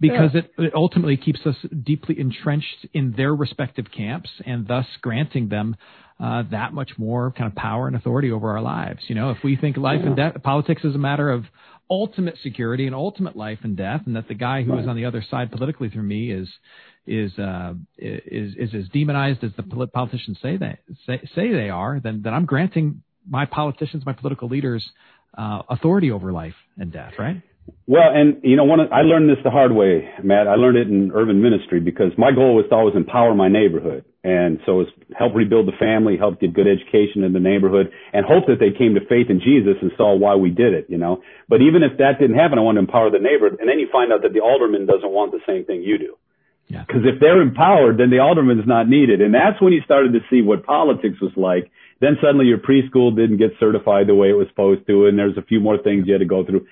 because 0.00 0.30
yeah. 0.34 0.40
it, 0.40 0.52
it, 0.58 0.74
ultimately 0.74 1.16
keeps 1.16 1.40
us 1.46 1.56
deeply 1.82 2.18
entrenched 2.18 2.86
in 2.92 3.12
their 3.16 3.34
respective 3.34 3.86
camps 3.94 4.30
and 4.46 4.66
thus 4.66 4.86
granting 5.00 5.48
them 5.48 5.76
uh, 6.20 6.42
that 6.50 6.72
much 6.72 6.92
more 6.98 7.32
kind 7.32 7.50
of 7.50 7.56
power 7.56 7.86
and 7.86 7.96
authority 7.96 8.30
over 8.30 8.50
our 8.50 8.62
lives. 8.62 9.00
You 9.08 9.14
know, 9.14 9.30
if 9.30 9.38
we 9.42 9.56
think 9.56 9.76
life 9.76 10.00
yeah. 10.00 10.08
and 10.08 10.16
death, 10.16 10.42
politics 10.42 10.84
is 10.84 10.94
a 10.94 10.98
matter 10.98 11.30
of 11.30 11.44
ultimate 11.90 12.36
security 12.42 12.86
and 12.86 12.94
ultimate 12.94 13.36
life 13.36 13.58
and 13.62 13.76
death, 13.76 14.02
and 14.06 14.16
that 14.16 14.28
the 14.28 14.34
guy 14.34 14.62
who 14.62 14.72
right. 14.72 14.82
is 14.82 14.88
on 14.88 14.96
the 14.96 15.04
other 15.04 15.24
side 15.30 15.50
politically 15.50 15.90
through 15.90 16.02
me 16.02 16.30
is 16.30 16.48
is 17.06 17.36
uh, 17.38 17.74
is 17.98 18.54
is 18.56 18.74
as 18.74 18.88
demonized 18.88 19.42
as 19.44 19.50
the 19.56 19.62
politicians 19.88 20.38
say 20.42 20.56
they 20.56 20.78
say, 21.06 21.20
say 21.34 21.52
they 21.52 21.70
are, 21.70 22.00
then 22.00 22.22
then 22.22 22.34
I'm 22.34 22.46
granting 22.46 23.02
my 23.28 23.46
politicians, 23.46 24.04
my 24.04 24.12
political 24.12 24.48
leaders, 24.48 24.88
uh, 25.36 25.62
authority 25.68 26.10
over 26.10 26.32
life 26.32 26.54
and 26.76 26.92
death, 26.92 27.14
right? 27.18 27.42
Well, 27.86 28.10
and 28.12 28.38
you 28.42 28.56
know, 28.56 28.64
one 28.64 28.80
of, 28.80 28.90
I 28.92 29.02
learned 29.02 29.28
this 29.28 29.42
the 29.44 29.50
hard 29.50 29.72
way, 29.72 30.08
Matt. 30.22 30.48
I 30.48 30.54
learned 30.54 30.78
it 30.78 30.88
in 30.88 31.12
urban 31.14 31.42
ministry 31.42 31.80
because 31.80 32.10
my 32.16 32.32
goal 32.32 32.56
was 32.56 32.66
to 32.70 32.74
always 32.74 32.96
empower 32.96 33.34
my 33.34 33.48
neighborhood, 33.48 34.04
and 34.24 34.58
so 34.66 34.80
it's 34.80 34.90
help 35.16 35.34
rebuild 35.34 35.66
the 35.66 35.76
family, 35.78 36.16
help 36.16 36.40
get 36.40 36.54
good 36.54 36.66
education 36.66 37.22
in 37.22 37.32
the 37.32 37.40
neighborhood, 37.40 37.92
and 38.12 38.26
hope 38.26 38.46
that 38.46 38.58
they 38.58 38.76
came 38.76 38.94
to 38.94 39.00
faith 39.06 39.30
in 39.30 39.40
Jesus 39.40 39.78
and 39.82 39.92
saw 39.96 40.14
why 40.16 40.34
we 40.34 40.50
did 40.50 40.74
it. 40.74 40.86
You 40.88 40.98
know, 40.98 41.22
but 41.48 41.60
even 41.60 41.82
if 41.82 41.98
that 41.98 42.18
didn't 42.18 42.38
happen, 42.38 42.58
I 42.58 42.62
wanted 42.62 42.82
to 42.82 42.86
empower 42.86 43.10
the 43.10 43.22
neighborhood, 43.22 43.58
and 43.60 43.68
then 43.68 43.78
you 43.78 43.88
find 43.90 44.12
out 44.12 44.22
that 44.22 44.32
the 44.32 44.40
alderman 44.40 44.86
doesn't 44.86 45.10
want 45.10 45.32
the 45.32 45.42
same 45.46 45.64
thing 45.64 45.82
you 45.82 45.98
do. 45.98 46.16
Because 46.80 47.02
if 47.04 47.20
they're 47.20 47.42
empowered, 47.42 47.98
then 47.98 48.10
the 48.10 48.18
alderman 48.18 48.58
is 48.58 48.66
not 48.66 48.88
needed. 48.88 49.20
And 49.20 49.34
that's 49.34 49.60
when 49.60 49.72
you 49.72 49.82
started 49.84 50.12
to 50.14 50.20
see 50.30 50.40
what 50.40 50.64
politics 50.64 51.20
was 51.20 51.32
like. 51.36 51.70
Then 52.00 52.16
suddenly 52.20 52.46
your 52.46 52.58
preschool 52.58 53.14
didn't 53.14 53.36
get 53.36 53.50
certified 53.60 54.08
the 54.08 54.14
way 54.14 54.30
it 54.30 54.36
was 54.36 54.48
supposed 54.48 54.86
to, 54.88 55.06
and 55.06 55.18
there's 55.18 55.36
a 55.36 55.42
few 55.42 55.60
more 55.60 55.78
things 55.78 56.06
you 56.06 56.12
had 56.14 56.20
to 56.20 56.26
go 56.26 56.44
through. 56.44 56.66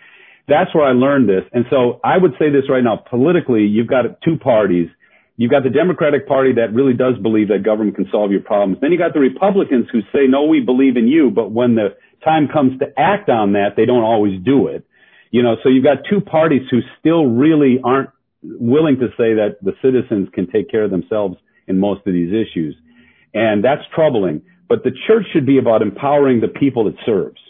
That's 0.48 0.74
where 0.74 0.84
I 0.84 0.92
learned 0.92 1.28
this. 1.28 1.44
And 1.52 1.66
so 1.70 2.00
I 2.02 2.18
would 2.18 2.32
say 2.38 2.50
this 2.50 2.68
right 2.68 2.82
now. 2.82 2.96
Politically, 2.96 3.62
you've 3.62 3.86
got 3.86 4.20
two 4.24 4.36
parties. 4.38 4.88
You've 5.36 5.50
got 5.50 5.62
the 5.62 5.70
Democratic 5.70 6.26
Party 6.26 6.52
that 6.54 6.74
really 6.74 6.92
does 6.92 7.14
believe 7.22 7.48
that 7.48 7.62
government 7.62 7.96
can 7.96 8.08
solve 8.10 8.32
your 8.32 8.42
problems. 8.42 8.78
Then 8.80 8.90
you 8.90 8.98
got 8.98 9.14
the 9.14 9.20
Republicans 9.20 9.86
who 9.92 10.00
say, 10.12 10.26
no, 10.28 10.44
we 10.44 10.60
believe 10.60 10.96
in 10.96 11.06
you, 11.06 11.30
but 11.30 11.52
when 11.52 11.76
the 11.76 11.94
time 12.24 12.48
comes 12.52 12.78
to 12.80 12.86
act 12.98 13.28
on 13.30 13.52
that, 13.52 13.76
they 13.76 13.86
don't 13.86 14.02
always 14.02 14.42
do 14.44 14.66
it. 14.66 14.84
You 15.30 15.42
know, 15.42 15.54
so 15.62 15.68
you've 15.68 15.84
got 15.84 15.98
two 16.10 16.20
parties 16.20 16.62
who 16.70 16.80
still 16.98 17.26
really 17.26 17.78
aren't 17.82 18.10
willing 18.42 18.98
to 18.98 19.08
say 19.10 19.34
that 19.34 19.56
the 19.62 19.72
citizens 19.82 20.28
can 20.32 20.50
take 20.50 20.70
care 20.70 20.84
of 20.84 20.90
themselves 20.90 21.36
in 21.66 21.78
most 21.78 22.06
of 22.06 22.12
these 22.12 22.32
issues. 22.32 22.76
And 23.34 23.64
that's 23.64 23.82
troubling. 23.94 24.42
But 24.68 24.84
the 24.84 24.92
church 25.06 25.26
should 25.32 25.46
be 25.46 25.58
about 25.58 25.82
empowering 25.82 26.40
the 26.40 26.48
people 26.48 26.88
it 26.88 26.94
serves. 27.04 27.40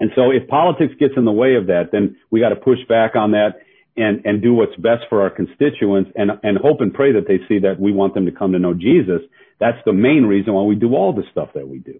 And 0.00 0.10
so 0.14 0.30
if 0.30 0.48
politics 0.48 0.94
gets 0.98 1.14
in 1.16 1.24
the 1.24 1.32
way 1.32 1.56
of 1.56 1.66
that, 1.66 1.90
then 1.92 2.16
we 2.30 2.40
got 2.40 2.50
to 2.50 2.56
push 2.56 2.78
back 2.88 3.16
on 3.16 3.32
that 3.32 3.60
and, 3.96 4.24
and 4.24 4.40
do 4.40 4.54
what's 4.54 4.76
best 4.76 5.02
for 5.08 5.22
our 5.22 5.30
constituents 5.30 6.12
and, 6.14 6.30
and 6.42 6.56
hope 6.56 6.80
and 6.80 6.94
pray 6.94 7.12
that 7.12 7.26
they 7.26 7.38
see 7.48 7.58
that 7.60 7.80
we 7.80 7.92
want 7.92 8.14
them 8.14 8.26
to 8.26 8.32
come 8.32 8.52
to 8.52 8.58
know 8.58 8.74
Jesus. 8.74 9.22
That's 9.58 9.78
the 9.84 9.92
main 9.92 10.24
reason 10.24 10.54
why 10.54 10.62
we 10.62 10.76
do 10.76 10.94
all 10.94 11.12
the 11.12 11.24
stuff 11.32 11.50
that 11.54 11.68
we 11.68 11.78
do. 11.78 11.98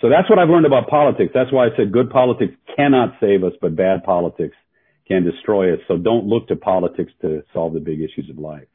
So 0.00 0.08
that's 0.08 0.30
what 0.30 0.38
I've 0.38 0.48
learned 0.48 0.66
about 0.66 0.88
politics. 0.88 1.32
That's 1.34 1.52
why 1.52 1.66
I 1.66 1.68
said 1.76 1.92
good 1.92 2.10
politics 2.10 2.54
cannot 2.76 3.16
save 3.20 3.42
us, 3.42 3.52
but 3.60 3.74
bad 3.74 4.04
politics 4.04 4.56
can 5.06 5.24
destroy 5.24 5.74
us. 5.74 5.80
So 5.88 5.96
don't 5.96 6.26
look 6.26 6.48
to 6.48 6.56
politics 6.56 7.12
to 7.22 7.42
solve 7.52 7.74
the 7.74 7.80
big 7.80 8.00
issues 8.00 8.30
of 8.30 8.38
life. 8.38 8.66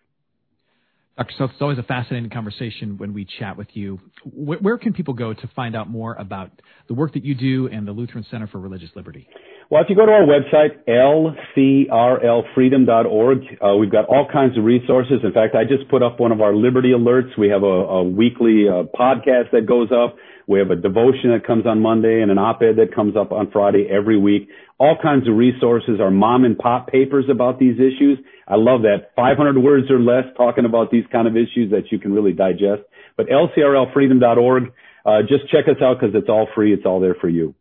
Dr. 1.18 1.34
Seltz, 1.38 1.52
it's 1.52 1.62
always 1.62 1.78
a 1.78 1.84
fascinating 1.84 2.30
conversation 2.30 2.98
when 2.98 3.14
we 3.14 3.26
chat 3.40 3.58
with 3.58 3.68
you. 3.74 4.00
Where, 4.24 4.58
where, 4.60 4.78
can 4.78 4.94
people 4.94 5.14
go 5.14 5.34
to 5.34 5.48
find 5.54 5.76
out 5.76 5.90
more 5.90 6.14
about 6.14 6.50
the 6.88 6.94
work 6.94 7.14
that 7.14 7.26
you 7.26 7.36
do 7.36 7.68
and 7.68 7.86
the 7.86 7.92
Lutheran 7.92 8.26
Center 8.32 8.48
for 8.48 8.58
Religious 8.58 8.90
Liberty? 8.96 9.28
Well, 9.72 9.84
if 9.84 9.88
you 9.88 9.96
go 9.96 10.08
to 10.08 10.12
our 10.12 10.26
website, 10.26 10.80
lcrlfreedom.org, 10.90 13.38
uh, 13.62 13.76
we've 13.76 13.92
got 13.92 14.06
all 14.06 14.28
kinds 14.28 14.58
of 14.58 14.64
resources. 14.64 15.20
In 15.24 15.32
fact, 15.32 15.54
I 15.54 15.64
just 15.64 15.88
put 15.92 16.02
up 16.02 16.20
one 16.20 16.32
of 16.32 16.42
our 16.42 16.56
Liberty 16.56 16.90
Alerts. 16.90 17.38
We 17.38 17.50
have 17.50 17.62
a, 17.62 17.68
a 17.68 18.04
weekly 18.04 18.68
uh, 18.68 18.86
podcast 18.98 19.52
that 19.52 19.68
goes 19.68 19.92
up. 19.92 20.16
We 20.48 20.58
have 20.58 20.72
a 20.72 20.76
devotion 20.76 21.30
that 21.38 21.46
comes 21.46 21.68
on 21.68 21.84
Monday 21.84 22.24
and 22.24 22.32
an 22.32 22.40
op-ed 22.40 22.78
that 22.78 22.96
comes 22.96 23.16
up 23.16 23.32
on 23.32 23.52
Friday 23.52 23.88
every 23.88 24.18
week. 24.18 24.50
All 24.80 24.98
kinds 25.00 25.28
of 25.28 25.36
resources, 25.36 26.00
our 26.02 26.10
mom 26.10 26.46
and 26.46 26.58
pop 26.58 26.88
papers 26.88 27.26
about 27.30 27.60
these 27.60 27.76
issues. 27.76 28.18
I 28.48 28.56
love 28.56 28.82
that. 28.82 29.12
500 29.16 29.56
words 29.60 29.92
or 29.92 30.00
less 30.00 30.26
talking 30.36 30.66
about 30.66 30.90
these 30.90 31.06
kind 31.12 31.28
of 31.28 31.38
issues 31.38 31.70
that 31.70 31.92
you 31.92 32.00
can 32.00 32.12
really 32.12 32.34
digest. 32.34 32.82
But 33.16 33.28
lcrlfreedom.org, 33.28 34.74
uh, 35.06 35.22
just 35.30 35.48
check 35.52 35.68
us 35.68 35.80
out 35.80 36.00
because 36.00 36.16
it's 36.16 36.28
all 36.28 36.48
free. 36.56 36.74
It's 36.74 36.88
all 36.88 37.00
there 37.00 37.16
for 37.22 37.30
you. 37.30 37.54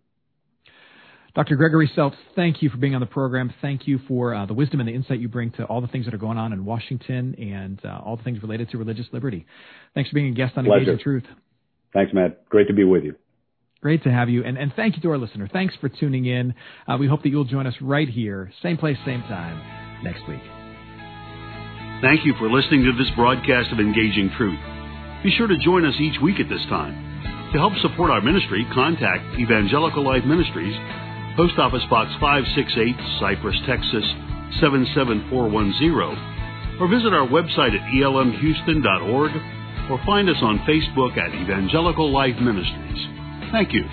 Dr. 1.39 1.55
Gregory 1.55 1.89
Seltz, 1.97 2.17
thank 2.35 2.63
you 2.63 2.69
for 2.69 2.79
being 2.79 2.97
on 2.97 3.01
the 3.01 3.07
program. 3.07 3.55
Thank 3.63 3.87
you 3.87 4.01
for 4.09 4.35
uh, 4.35 4.45
the 4.47 4.55
wisdom 4.55 4.81
and 4.81 4.89
the 4.89 4.93
insight 4.93 5.21
you 5.21 5.29
bring 5.29 5.53
to 5.53 5.63
all 5.67 5.81
the 5.81 5.87
things 5.87 6.05
that 6.07 6.13
are 6.13 6.19
going 6.19 6.37
on 6.37 6.53
in 6.53 6.65
Washington 6.65 7.37
and 7.39 7.81
uh, 7.85 8.01
all 8.05 8.17
the 8.17 8.25
things 8.25 8.43
related 8.43 8.69
to 8.71 8.77
religious 8.77 9.07
liberty. 9.13 9.47
Thanks 9.95 10.11
for 10.11 10.17
being 10.17 10.33
a 10.33 10.35
guest 10.35 10.59
on 10.59 10.65
Pleasure. 10.65 10.81
Engaging 10.81 10.99
Truth. 10.99 11.23
Thanks, 11.95 12.13
Matt. 12.13 12.49
Great 12.49 12.67
to 12.67 12.75
be 12.75 12.83
with 12.83 13.05
you. 13.05 13.15
Great 13.81 14.03
to 14.03 14.11
have 14.11 14.29
you. 14.29 14.43
And, 14.43 14.59
and 14.59 14.73
thank 14.75 14.97
you 14.97 15.03
to 15.03 15.11
our 15.11 15.17
listener. 15.17 15.49
Thanks 15.53 15.77
for 15.81 15.89
tuning 15.89 16.27
in. 16.27 16.55
Uh, 16.89 16.97
we 16.99 17.07
hope 17.07 17.23
that 17.23 17.29
you'll 17.29 17.45
join 17.45 17.69
us 17.69 17.75
right 17.81 18.09
here, 18.09 18.51
same 18.61 18.77
place, 18.77 18.97
same 19.07 19.23
time, 19.23 20.03
next 20.03 20.27
week. 20.27 20.43
Thank 22.03 22.27
you 22.27 22.35
for 22.41 22.51
listening 22.51 22.83
to 22.83 22.93
this 22.99 23.15
broadcast 23.15 23.71
of 23.71 23.79
Engaging 23.79 24.33
Truth. 24.37 24.59
Be 25.23 25.31
sure 25.39 25.47
to 25.47 25.57
join 25.59 25.85
us 25.85 25.95
each 26.01 26.21
week 26.21 26.41
at 26.41 26.49
this 26.49 26.63
time. 26.69 27.53
To 27.53 27.59
help 27.59 27.75
support 27.81 28.11
our 28.11 28.21
ministry, 28.21 28.67
contact 28.75 29.39
Evangelical 29.39 30.05
Life 30.05 30.25
Ministries, 30.25 30.75
Post 31.39 31.55
Office 31.57 31.87
Box 31.89 32.11
568, 32.19 32.97
Cypress, 33.21 33.55
Texas 33.65 34.03
77410, 34.59 36.83
or 36.83 36.89
visit 36.91 37.15
our 37.15 37.29
website 37.29 37.79
at 37.79 37.95
elmhouston.org 37.95 39.31
or 39.89 40.01
find 40.05 40.29
us 40.29 40.43
on 40.43 40.59
Facebook 40.67 41.17
at 41.17 41.33
Evangelical 41.33 42.11
Life 42.11 42.35
Ministries. 42.41 43.07
Thank 43.53 43.73
you. 43.73 43.85